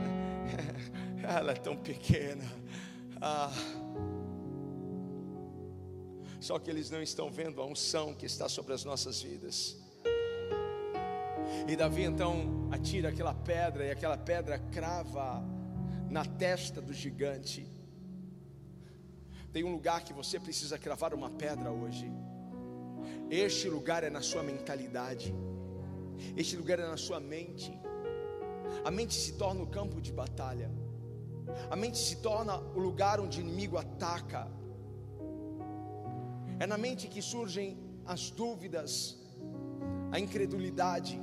[1.20, 2.44] ela é tão pequena.
[3.20, 3.50] Ah.
[6.40, 9.76] Só que eles não estão vendo a unção que está sobre as nossas vidas.
[11.66, 15.42] E Davi então atira aquela pedra, e aquela pedra crava
[16.08, 17.66] na testa do gigante.
[19.52, 22.08] Tem um lugar que você precisa cravar uma pedra hoje.
[23.30, 25.34] Este lugar é na sua mentalidade.
[26.36, 27.78] Este lugar é na sua mente.
[28.84, 30.70] A mente se torna o campo de batalha.
[31.70, 34.48] A mente se torna o lugar onde o inimigo ataca.
[36.58, 39.18] É na mente que surgem as dúvidas,
[40.10, 41.20] a incredulidade.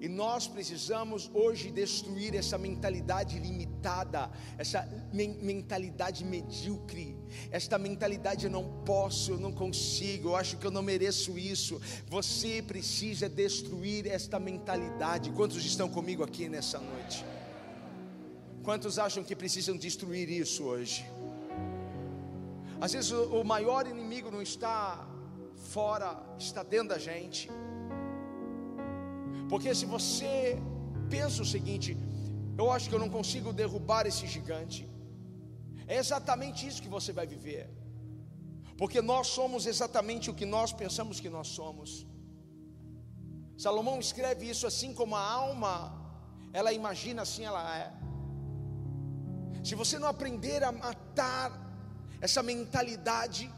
[0.00, 7.16] E nós precisamos hoje destruir essa mentalidade limitada, essa mentalidade medíocre,
[7.50, 11.80] esta mentalidade eu não posso, eu não consigo, eu acho que eu não mereço isso.
[12.08, 15.30] Você precisa destruir esta mentalidade.
[15.30, 17.24] Quantos estão comigo aqui nessa noite?
[18.62, 21.04] Quantos acham que precisam destruir isso hoje?
[22.80, 25.06] Às vezes o maior inimigo não está
[25.70, 27.48] fora, está dentro da gente.
[29.48, 30.58] Porque se você
[31.08, 31.96] pensa o seguinte,
[32.56, 34.88] eu acho que eu não consigo derrubar esse gigante.
[35.86, 37.68] É exatamente isso que você vai viver.
[38.76, 42.06] Porque nós somos exatamente o que nós pensamos que nós somos.
[43.56, 45.74] Salomão escreve isso assim como a alma,
[46.52, 47.92] ela imagina assim ela é.
[49.62, 51.52] Se você não aprender a matar
[52.20, 53.52] essa mentalidade,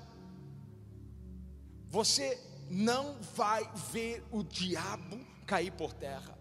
[1.88, 6.36] você não vai ver o diabo cair por terra.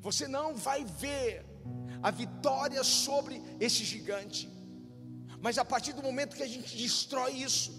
[0.00, 1.46] Você não vai ver
[2.02, 4.53] a vitória sobre esse gigante.
[5.44, 7.70] Mas a partir do momento que a gente destrói isso,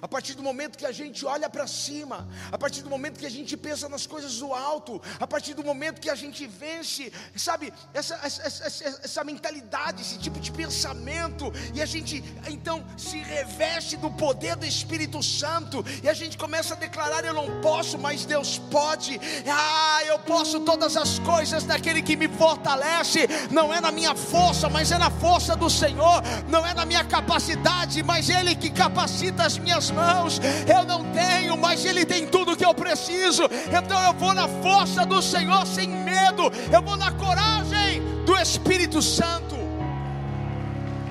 [0.00, 3.26] a partir do momento que a gente olha para cima, a partir do momento que
[3.26, 7.12] a gente pensa nas coisas do alto, a partir do momento que a gente vence,
[7.36, 13.18] sabe, essa, essa, essa, essa, mentalidade, esse tipo de pensamento, e a gente então se
[13.18, 17.98] reveste do poder do Espírito Santo, e a gente começa a declarar: Eu não posso,
[17.98, 23.80] mas Deus pode, ah, eu posso todas as coisas daquele que me fortalece, não é
[23.80, 28.28] na minha força, mas é na força do Senhor, não é na minha capacidade, mas
[28.28, 32.74] Ele que capacita as minhas mãos, eu não tenho, mas Ele tem tudo que eu
[32.74, 33.44] preciso.
[33.66, 39.02] Então eu vou na força do Senhor sem medo, eu vou na coragem do Espírito
[39.02, 39.56] Santo,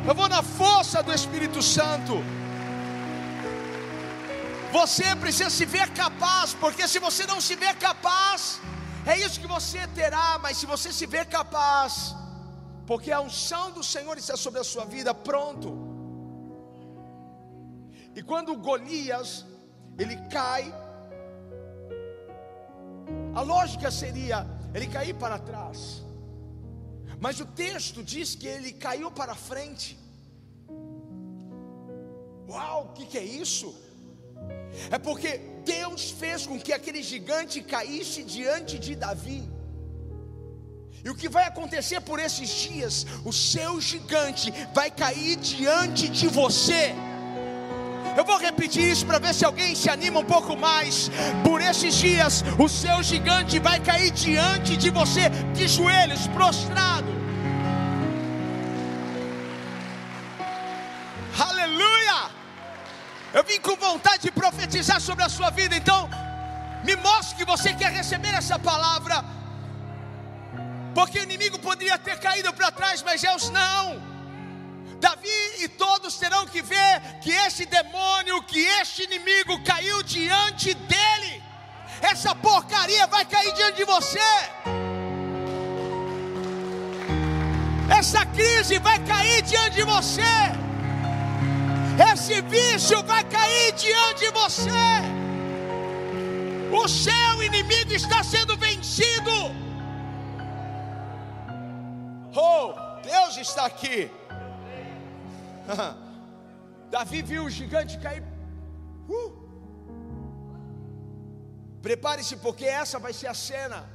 [0.07, 2.23] eu vou na força do Espírito Santo.
[4.71, 8.62] Você precisa se ver capaz, porque se você não se ver capaz,
[9.05, 12.15] é isso que você terá, mas se você se ver capaz,
[12.88, 15.90] porque a unção do Senhor está sobre a sua vida, pronto.
[18.15, 19.45] E quando Golias
[19.97, 20.74] ele cai,
[23.34, 26.04] a lógica seria ele cair para trás.
[27.19, 29.97] Mas o texto diz que ele caiu para frente.
[32.50, 33.74] Uau, o que, que é isso?
[34.89, 39.47] É porque Deus fez com que aquele gigante caísse diante de Davi.
[41.04, 43.06] E o que vai acontecer por esses dias?
[43.26, 46.93] O seu gigante vai cair diante de você.
[48.17, 51.10] Eu vou repetir isso para ver se alguém se anima um pouco mais.
[51.43, 57.12] Por esses dias, o seu gigante vai cair diante de você, de joelhos, prostrado.
[61.39, 62.30] Aleluia!
[63.34, 66.10] Eu vim com vontade de profetizar sobre a sua vida, então,
[66.84, 69.24] me mostre que você quer receber essa palavra.
[70.93, 74.11] Porque o inimigo poderia ter caído para trás, mas Deus não.
[75.02, 81.44] Davi e todos terão que ver que esse demônio, que este inimigo caiu diante dele.
[82.02, 84.20] Essa porcaria vai cair diante de você.
[88.00, 90.34] Essa crise vai cair diante de você.
[92.14, 94.86] Esse vício vai cair diante de você.
[96.72, 99.32] O seu inimigo está sendo vencido.
[102.36, 104.10] Oh, Deus está aqui.
[106.89, 108.24] Davi viu o gigante cair.
[109.10, 109.32] Uh.
[111.82, 113.89] Prepare-se, porque essa vai ser a cena.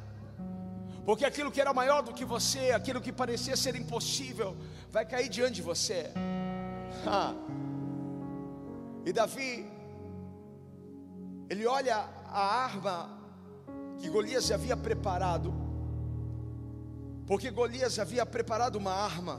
[1.05, 4.57] Porque aquilo que era maior do que você, aquilo que parecia ser impossível,
[4.91, 6.11] vai cair diante de você.
[9.09, 9.71] E Davi,
[11.49, 13.09] ele olha a arma
[14.01, 15.55] que Golias havia preparado,
[17.25, 19.39] porque Golias havia preparado uma arma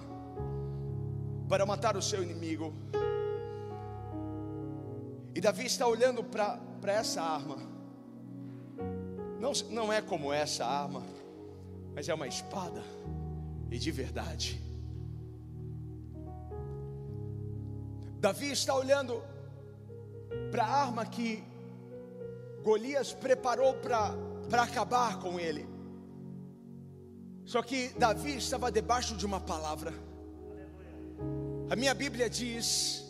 [1.47, 2.73] para matar o seu inimigo.
[5.33, 6.59] E Davi está olhando para
[6.91, 7.57] essa arma.
[9.39, 11.03] Não, não é como essa arma,
[11.93, 12.83] mas é uma espada,
[13.69, 14.61] e de verdade.
[18.19, 19.23] Davi está olhando
[20.49, 21.43] para a arma que
[22.63, 25.67] Golias preparou para acabar com ele.
[27.45, 29.93] Só que Davi estava debaixo de uma palavra.
[31.69, 33.05] A minha Bíblia diz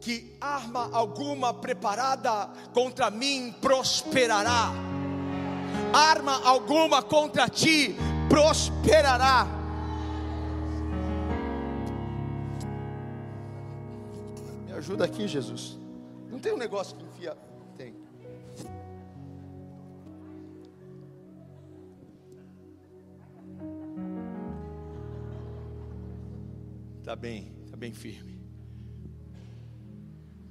[0.00, 4.72] que arma alguma preparada contra mim prosperará.
[5.92, 7.94] Arma alguma contra ti
[8.30, 9.46] prosperará.
[14.66, 15.78] Me ajuda aqui, Jesus.
[16.30, 17.36] Não tem um negócio que enfia.
[17.76, 17.94] Tem.
[27.04, 28.40] Tá bem bem firme.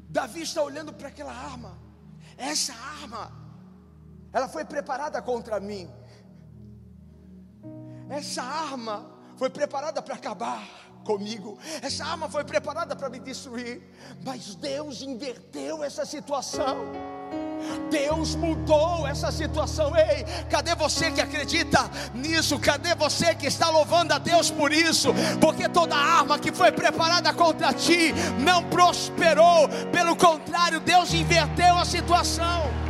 [0.10, 1.78] Davi está olhando para aquela arma.
[2.38, 3.32] Essa arma,
[4.34, 5.90] ela foi preparada contra mim.
[8.10, 8.98] Essa arma
[9.38, 10.62] foi preparada para acabar
[11.06, 11.58] comigo.
[11.82, 13.82] Essa arma foi preparada para me destruir.
[14.26, 16.78] Mas Deus inverteu essa situação.
[17.90, 19.94] Deus mudou essa situação.
[19.96, 22.60] Ei, cadê você que acredita nisso?
[22.60, 25.14] Cadê você que está louvando a Deus por isso?
[25.40, 31.86] Porque toda arma que foi preparada contra ti não prosperou, pelo contrário, Deus inverteu a
[31.86, 32.82] situação.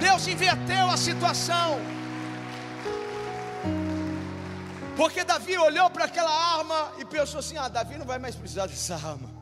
[0.00, 1.80] Deus inverteu a situação.
[4.96, 8.66] Porque Davi olhou para aquela arma e pensou assim: ah, Davi não vai mais precisar
[8.66, 9.33] dessa arma.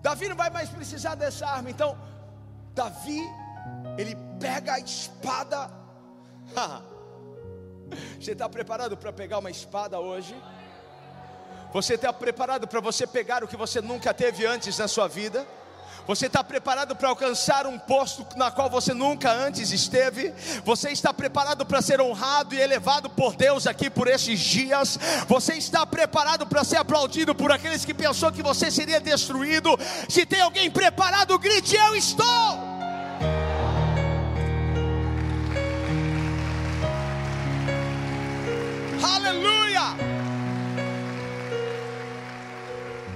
[0.00, 1.70] Davi não vai mais precisar dessa arma.
[1.70, 1.98] Então,
[2.74, 3.20] Davi,
[3.96, 5.70] ele pega a espada.
[8.20, 10.34] Você está preparado para pegar uma espada hoje?
[11.72, 15.46] Você está preparado para você pegar o que você nunca teve antes na sua vida?
[16.08, 20.32] Você está preparado para alcançar um posto na qual você nunca antes esteve?
[20.64, 24.98] Você está preparado para ser honrado e elevado por Deus aqui por esses dias?
[25.28, 29.78] Você está preparado para ser aplaudido por aqueles que pensou que você seria destruído?
[30.08, 32.58] Se tem alguém preparado, grite: Eu estou!
[39.02, 39.82] Aleluia!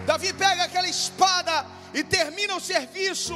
[0.04, 1.64] Davi pega aquela espada
[1.94, 3.34] e termina o serviço.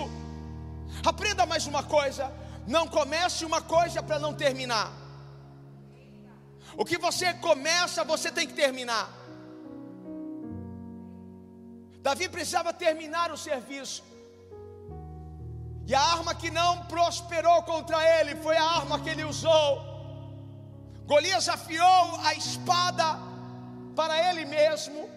[1.04, 2.32] Aprenda mais uma coisa:
[2.66, 4.92] não comece uma coisa para não terminar.
[6.76, 9.10] O que você começa, você tem que terminar.
[12.00, 14.04] Davi precisava terminar o serviço.
[15.86, 19.96] E a arma que não prosperou contra ele foi a arma que ele usou.
[21.06, 23.18] Golias afiou a espada
[23.94, 25.15] para ele mesmo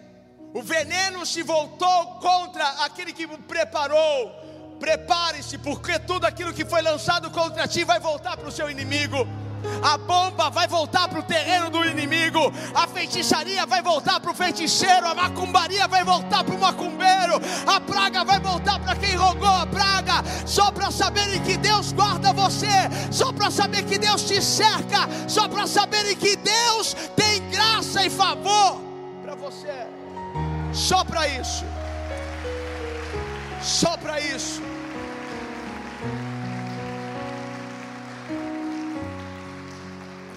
[0.52, 4.34] o veneno se voltou contra aquele que o preparou.
[4.78, 9.28] Prepare-se, porque tudo aquilo que foi lançado contra ti vai voltar para o seu inimigo.
[9.82, 14.34] A bomba vai voltar para o terreno do inimigo, a feitiçaria vai voltar para o
[14.34, 17.34] feiticeiro, a macumbaria vai voltar para o macumbeiro,
[17.66, 22.32] a praga vai voltar para quem rogou a praga, só para saberem que Deus guarda
[22.32, 22.66] você,
[23.10, 28.08] só para saber que Deus te cerca, só para saberem que Deus tem graça e
[28.08, 28.80] favor
[29.22, 29.99] para você.
[30.72, 31.64] Só para isso.
[33.60, 34.62] Só para isso.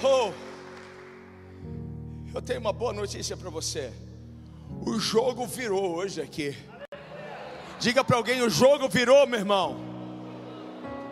[0.04, 0.34] Oh,
[2.34, 3.94] eu tenho uma boa notícia para você.
[4.86, 6.58] O jogo virou hoje aqui.
[7.80, 9.78] Diga para alguém: o jogo virou, meu irmão.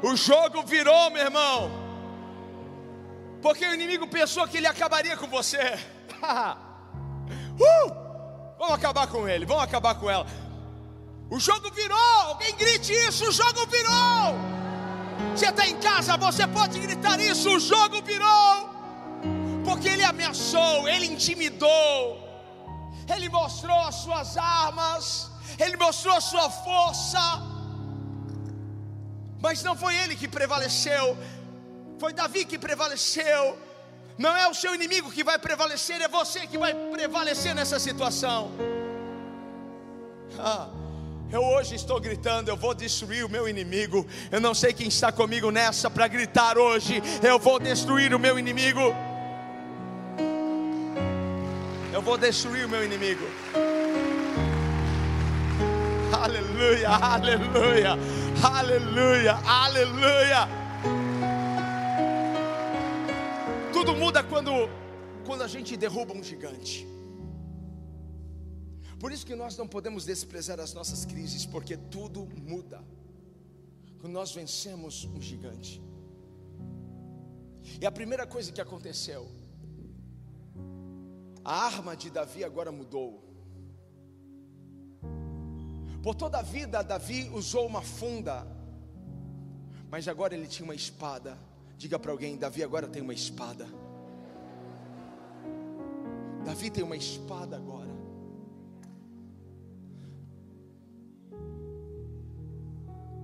[0.01, 1.71] O jogo virou, meu irmão.
[3.41, 5.59] Porque o inimigo pensou que ele acabaria com você.
[7.59, 8.00] uh!
[8.61, 10.23] Vamos acabar com ele, vamos acabar com ela.
[11.31, 11.97] O jogo virou,
[12.27, 14.35] alguém grite isso: o jogo virou.
[15.35, 18.69] Você está em casa, você pode gritar isso: o jogo virou.
[19.65, 22.23] Porque ele ameaçou, ele intimidou,
[23.15, 27.19] ele mostrou as suas armas, ele mostrou a sua força.
[29.41, 31.17] Mas não foi ele que prevaleceu,
[31.97, 33.57] foi Davi que prevaleceu.
[34.17, 38.51] Não é o seu inimigo que vai prevalecer, é você que vai prevalecer nessa situação.
[40.37, 40.69] Ah,
[41.31, 44.05] eu hoje estou gritando, eu vou destruir o meu inimigo.
[44.29, 48.37] Eu não sei quem está comigo nessa para gritar hoje, eu vou destruir o meu
[48.37, 48.93] inimigo.
[51.93, 53.25] Eu vou destruir o meu inimigo.
[56.13, 57.97] Aleluia, aleluia,
[58.43, 60.60] aleluia, aleluia.
[63.81, 64.51] Tudo muda quando,
[65.25, 66.87] quando a gente derruba um gigante.
[68.99, 72.79] Por isso que nós não podemos desprezar as nossas crises, porque tudo muda
[73.99, 75.81] quando nós vencemos um gigante.
[77.81, 79.27] E a primeira coisa que aconteceu,
[81.43, 83.09] a arma de Davi agora mudou.
[86.03, 88.45] Por toda a vida, Davi usou uma funda,
[89.89, 91.35] mas agora ele tinha uma espada.
[91.81, 93.67] Diga para alguém: Davi agora tem uma espada.
[96.45, 97.89] Davi tem uma espada agora.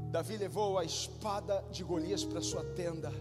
[0.09, 3.11] Davi levou a espada de Golias para sua tenda.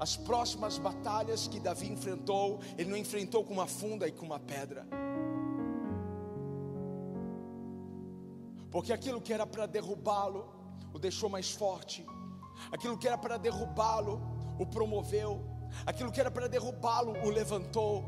[0.00, 4.40] As próximas batalhas que Davi enfrentou, ele não enfrentou com uma funda e com uma
[4.40, 4.86] pedra.
[8.70, 10.48] Porque aquilo que era para derrubá-lo,
[10.94, 12.06] o deixou mais forte
[12.70, 14.20] aquilo que era para derrubá-lo,
[14.58, 15.44] o promoveu,
[15.84, 18.04] aquilo que era para derrubá-lo, o levantou.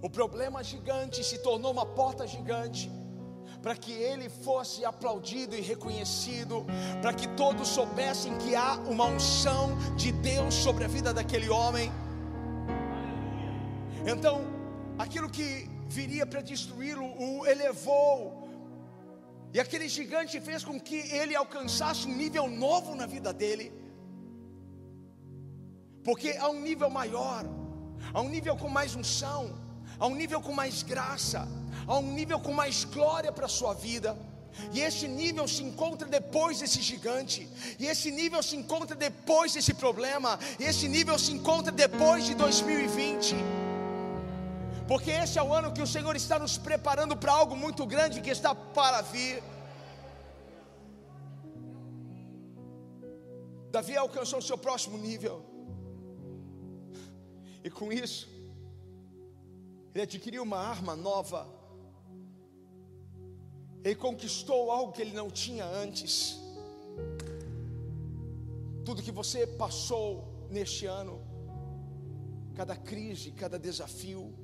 [0.00, 2.90] O problema gigante se tornou uma porta gigante,
[3.62, 6.66] para que ele fosse aplaudido e reconhecido,
[7.00, 11.92] para que todos soubessem que há uma unção de Deus sobre a vida daquele homem.
[14.04, 14.40] Então,
[14.98, 18.41] aquilo que viria para destruí-lo, o elevou,
[19.52, 23.70] e aquele gigante fez com que ele alcançasse um nível novo na vida dele.
[26.02, 27.44] Porque há um nível maior,
[28.14, 29.54] há um nível com mais unção,
[29.98, 31.46] há um nível com mais graça,
[31.86, 34.16] há um nível com mais glória para a sua vida.
[34.72, 37.48] E esse nível se encontra depois desse gigante,
[37.78, 42.34] e esse nível se encontra depois desse problema, e esse nível se encontra depois de
[42.34, 43.61] 2020
[44.88, 48.20] porque esse é o ano que o Senhor está nos preparando para algo muito grande
[48.20, 49.42] que está para vir.
[53.70, 55.42] Davi alcançou o seu próximo nível,
[57.64, 58.28] e com isso,
[59.94, 61.46] ele adquiriu uma arma nova,
[63.84, 66.38] ele conquistou algo que ele não tinha antes.
[68.84, 71.20] Tudo que você passou neste ano,
[72.54, 74.41] cada crise, cada desafio,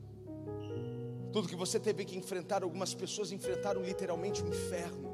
[1.38, 5.08] tudo que você teve que enfrentar, algumas pessoas enfrentaram literalmente o um inferno.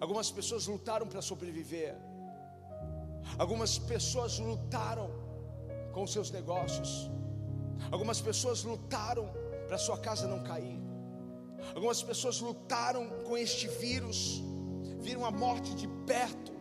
[0.00, 1.94] Algumas pessoas lutaram para sobreviver.
[3.36, 5.10] Algumas pessoas lutaram
[5.92, 7.10] com seus negócios.
[7.90, 9.28] Algumas pessoas lutaram
[9.66, 10.80] para sua casa não cair.
[11.74, 14.42] Algumas pessoas lutaram com este vírus,
[15.00, 16.52] viram a morte de perto.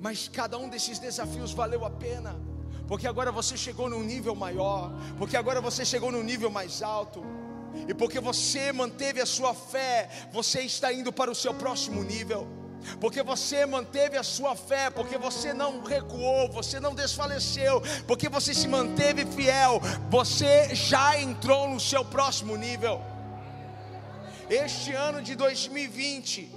[0.00, 2.40] Mas cada um desses desafios valeu a pena,
[2.86, 7.22] porque agora você chegou num nível maior, porque agora você chegou num nível mais alto.
[7.88, 12.46] E porque você manteve a sua fé, você está indo para o seu próximo nível
[13.00, 18.54] porque você manteve a sua fé, porque você não recuou, você não desfaleceu, porque você
[18.54, 23.00] se manteve fiel, você já entrou no seu próximo nível.
[24.48, 26.50] Este ano de 2020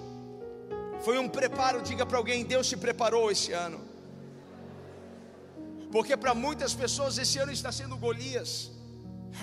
[1.02, 3.89] foi um preparo, diga para alguém: Deus te preparou esse ano.
[5.92, 8.72] Porque para muitas pessoas esse ano está sendo Golias,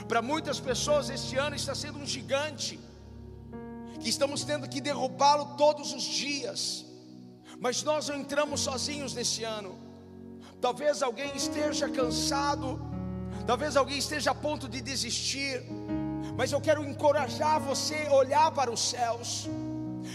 [0.08, 2.78] para muitas pessoas este ano está sendo um gigante
[4.00, 6.84] que estamos tendo que derrubá-lo todos os dias.
[7.58, 9.76] Mas nós não entramos sozinhos nesse ano.
[10.60, 12.80] Talvez alguém esteja cansado,
[13.46, 15.62] talvez alguém esteja a ponto de desistir,
[16.36, 19.48] mas eu quero encorajar você a olhar para os céus.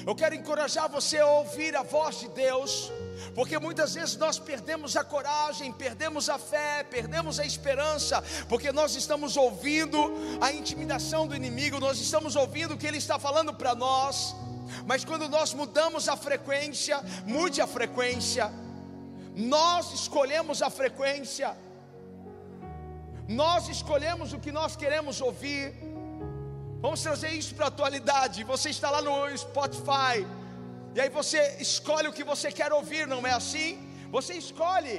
[0.06, 2.92] Eu quero encorajar você a ouvir a voz de Deus,
[3.36, 8.96] porque muitas vezes nós perdemos a coragem, perdemos a fé, perdemos a esperança, porque nós
[8.96, 10.12] estamos ouvindo
[10.42, 14.36] a intimidação do inimigo, nós estamos ouvindo o que ele está falando para nós,
[14.86, 18.52] mas quando nós mudamos a frequência, mude a frequência,
[19.36, 21.56] nós escolhemos a frequência,
[23.28, 25.91] nós escolhemos o que nós queremos ouvir.
[26.84, 28.44] Vamos trazer isso para a atualidade.
[28.52, 29.16] Você está lá no
[29.46, 30.16] Spotify,
[30.96, 33.70] e aí você escolhe o que você quer ouvir, não é assim?
[34.16, 34.96] Você escolhe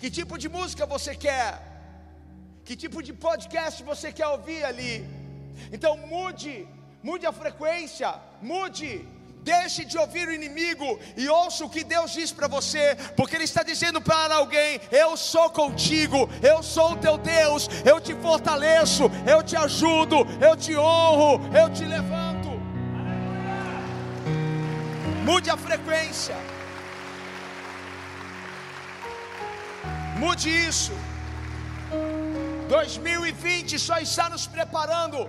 [0.00, 1.48] que tipo de música você quer,
[2.66, 4.94] que tipo de podcast você quer ouvir ali.
[5.74, 6.54] Então mude,
[7.08, 8.08] mude a frequência,
[8.50, 8.92] mude.
[9.42, 13.44] Deixe de ouvir o inimigo e ouça o que Deus diz para você, porque Ele
[13.44, 19.10] está dizendo para alguém: Eu sou contigo, eu sou o teu Deus, eu te fortaleço,
[19.26, 22.50] eu te ajudo, eu te honro, eu te levanto.
[25.24, 26.36] Mude a frequência.
[30.18, 30.92] Mude isso.
[32.68, 35.28] 2020 só está nos preparando.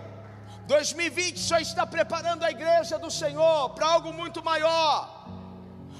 [0.73, 5.27] 2020 só está preparando a igreja do Senhor para algo muito maior.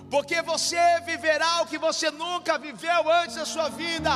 [0.10, 4.12] Porque você viverá o que você nunca viveu antes da sua vida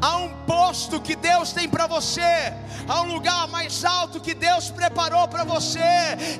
[0.00, 2.52] há um posto que Deus tem para você,
[2.88, 5.80] há um lugar mais alto que Deus preparou para você,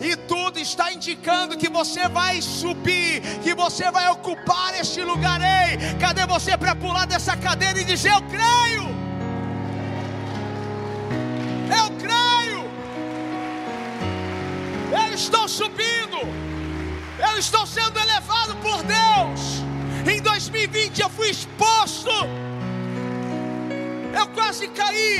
[0.00, 5.40] e tudo está indicando que você vai subir, que você vai ocupar este lugar.
[5.40, 9.03] Ei, cadê você para pular dessa cadeira e dizer: Eu creio,
[17.44, 19.40] estou sendo elevado por Deus.
[20.10, 22.10] Em 2020 eu fui exposto
[24.20, 25.18] eu quase caí,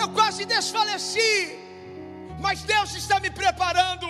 [0.00, 1.58] eu quase desfaleci,
[2.38, 4.06] mas Deus está me preparando.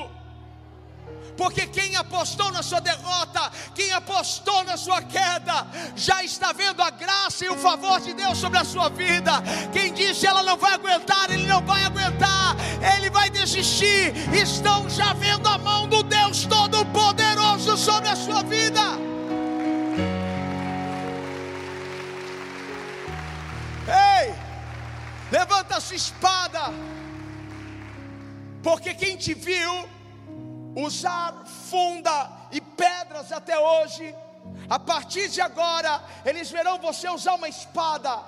[1.36, 6.90] Porque quem apostou na sua derrota, quem apostou na sua queda, já está vendo a
[6.90, 9.32] graça e o favor de Deus sobre a sua vida.
[9.72, 12.56] Quem disse ela não vai aguentar, ele não vai aguentar,
[12.96, 14.14] ele vai desistir.
[14.34, 18.80] Estão já vendo a mão do Deus Todo-Poderoso sobre a sua vida.
[23.88, 24.34] Ei,
[25.30, 26.72] levanta a sua espada,
[28.62, 29.95] porque quem te viu
[30.76, 31.34] usar
[31.70, 34.14] funda e pedras até hoje,
[34.68, 38.20] a partir de agora, eles verão você usar uma espada.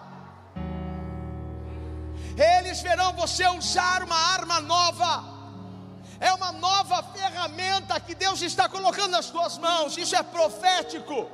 [2.58, 5.24] Eles verão você usar uma arma nova.
[6.20, 9.98] É uma nova ferramenta que Deus está colocando nas tuas mãos.
[9.98, 11.30] Isso é profético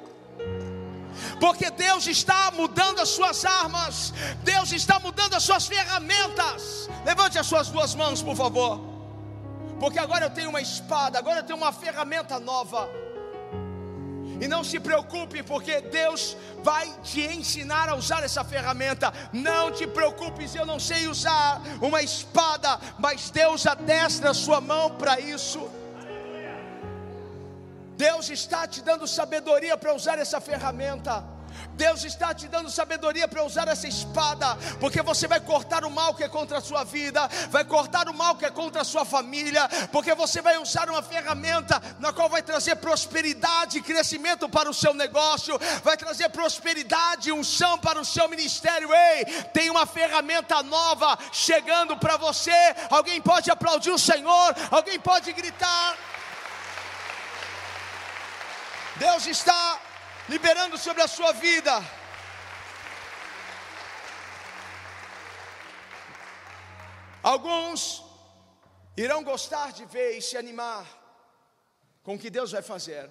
[1.39, 4.13] porque Deus está mudando as suas armas,
[4.43, 6.89] Deus está mudando as suas ferramentas.
[7.05, 8.94] Levante as suas duas mãos, por favor,
[9.85, 12.89] porque agora eu tenho uma espada, agora eu tenho uma ferramenta nova.
[14.41, 19.13] E não se preocupe, porque Deus vai te ensinar a usar essa ferramenta.
[19.31, 24.93] Não te preocupes, eu não sei usar uma espada, mas Deus adestra a sua mão
[24.93, 25.71] para isso.
[27.95, 31.34] Deus está te dando sabedoria para usar essa ferramenta.
[31.77, 36.15] Deus está te dando sabedoria para usar essa espada, porque você vai cortar o mal
[36.15, 39.05] que é contra a sua vida, vai cortar o mal que é contra a sua
[39.05, 44.71] família, porque você vai usar uma ferramenta na qual vai trazer prosperidade e crescimento para
[44.71, 48.91] o seu negócio, vai trazer prosperidade e unção para o seu ministério.
[48.95, 52.53] Ei, tem uma ferramenta nova chegando para você.
[52.91, 55.97] Alguém pode aplaudir o Senhor, alguém pode gritar.
[58.97, 59.81] Deus está
[60.29, 61.73] liberando sobre a sua vida.
[67.23, 68.03] Alguns
[68.97, 70.87] irão gostar de ver e se animar
[72.03, 73.11] com o que Deus vai fazer,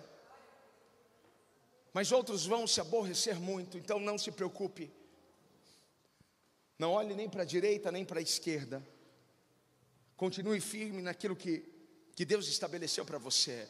[1.92, 4.92] mas outros vão se aborrecer muito, então não se preocupe.
[6.78, 8.86] Não olhe nem para a direita nem para a esquerda.
[10.16, 11.68] Continue firme naquilo que,
[12.16, 13.68] que Deus estabeleceu para você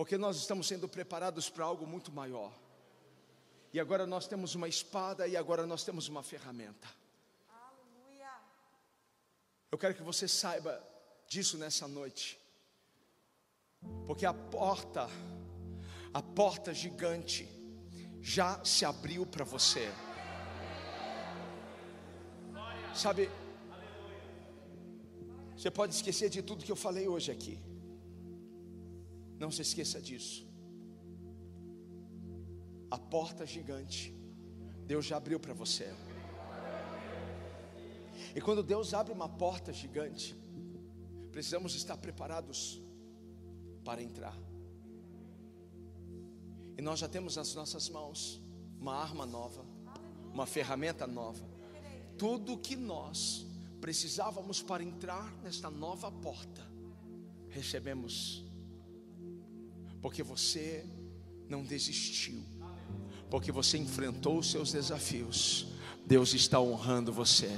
[0.00, 2.50] porque nós estamos sendo preparados para algo muito maior.
[3.70, 6.88] E agora nós temos uma espada e agora nós temos uma ferramenta.
[7.46, 8.32] Aleluia.
[9.70, 10.82] Eu quero que você saiba
[11.28, 12.40] disso nessa noite.
[14.06, 15.06] Porque a porta,
[16.14, 17.46] a porta gigante
[18.22, 19.92] já se abriu para você.
[22.94, 23.30] Sabe?
[25.54, 27.69] Você pode esquecer de tudo que eu falei hoje aqui.
[29.40, 30.46] Não se esqueça disso.
[32.90, 34.14] A porta gigante,
[34.86, 35.94] Deus já abriu para você.
[38.36, 40.36] E quando Deus abre uma porta gigante,
[41.32, 42.82] precisamos estar preparados
[43.82, 44.36] para entrar.
[46.76, 48.42] E nós já temos nas nossas mãos
[48.78, 49.64] uma arma nova,
[50.34, 51.48] uma ferramenta nova.
[52.18, 53.46] Tudo que nós
[53.80, 56.66] precisávamos para entrar nesta nova porta,
[57.48, 58.49] recebemos
[60.00, 60.84] porque você
[61.48, 62.42] não desistiu,
[63.30, 65.66] porque você enfrentou os seus desafios.
[66.06, 67.50] Deus está honrando você.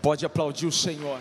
[0.00, 1.20] Pode aplaudir o Senhor.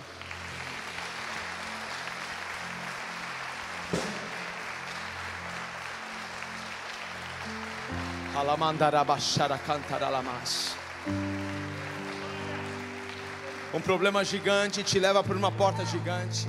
[13.73, 16.47] Um problema gigante te leva por uma porta gigante.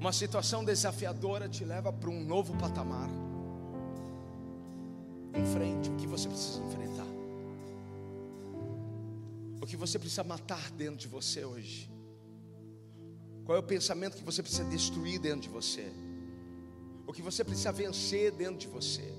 [0.00, 3.10] Uma situação desafiadora te leva para um novo patamar.
[5.34, 7.06] Enfrente o que você precisa enfrentar.
[9.60, 11.90] O que você precisa matar dentro de você hoje.
[13.44, 15.92] Qual é o pensamento que você precisa destruir dentro de você?
[17.06, 19.14] O que você precisa vencer dentro de você?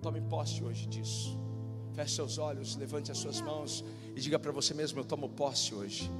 [0.00, 1.38] Tome posse hoje disso.
[1.92, 3.84] Feche seus olhos, levante as suas mãos
[4.16, 6.10] e diga para você mesmo: Eu tomo posse hoje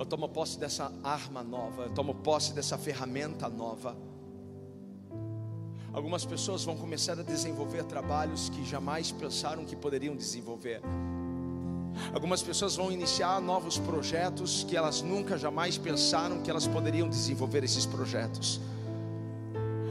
[0.00, 3.94] eu tomo posse dessa arma nova, eu tomo posse dessa ferramenta nova.
[5.92, 10.80] Algumas pessoas vão começar a desenvolver trabalhos que jamais pensaram que poderiam desenvolver.
[12.14, 17.62] Algumas pessoas vão iniciar novos projetos que elas nunca jamais pensaram que elas poderiam desenvolver
[17.62, 18.58] esses projetos.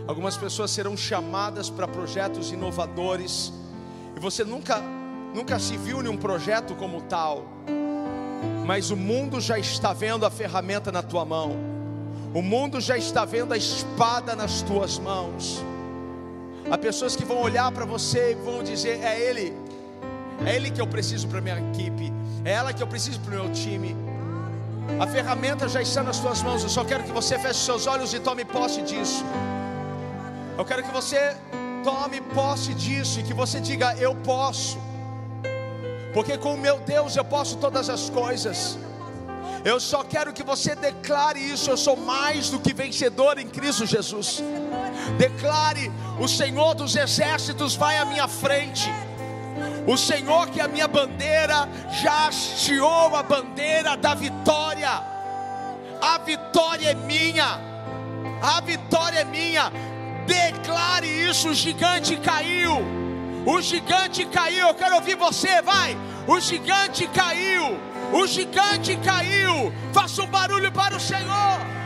[0.08, 3.54] Algumas pessoas serão chamadas para projetos inovadores
[4.18, 4.82] e você nunca
[5.36, 7.46] nunca se viu em um projeto como tal
[8.70, 11.56] mas o mundo já está vendo a ferramenta na tua mão,
[12.36, 15.60] o mundo já está vendo a espada nas tuas mãos.
[16.70, 19.58] Há pessoas que vão olhar para você e vão dizer: É Ele,
[20.46, 22.14] é Ele que eu preciso para minha equipe,
[22.46, 23.96] é ela que eu preciso para o meu time.
[25.00, 26.62] A ferramenta já está nas tuas mãos.
[26.62, 29.26] Eu só quero que você feche seus olhos e tome posse disso.
[30.56, 31.36] Eu quero que você
[31.84, 34.78] tome posse disso e que você diga: Eu posso
[36.14, 38.78] porque com o meu Deus eu posso todas as coisas.
[39.64, 41.70] Eu só quero que você declare isso.
[41.70, 44.42] Eu sou mais do que vencedor em Cristo Jesus.
[45.18, 48.90] Declare: o Senhor dos exércitos vai à minha frente.
[49.86, 51.68] O Senhor que é a minha bandeira
[52.02, 54.90] já hasteou a bandeira da vitória.
[56.02, 57.60] A vitória é minha.
[58.42, 59.72] A vitória é minha.
[60.26, 61.50] Declare isso.
[61.50, 62.99] O gigante caiu.
[63.50, 64.68] O gigante caiu.
[64.68, 65.98] Eu quero ouvir você, vai.
[66.28, 67.80] O gigante caiu.
[68.14, 69.74] O gigante caiu.
[69.92, 71.79] Faça um barulho para o Senhor.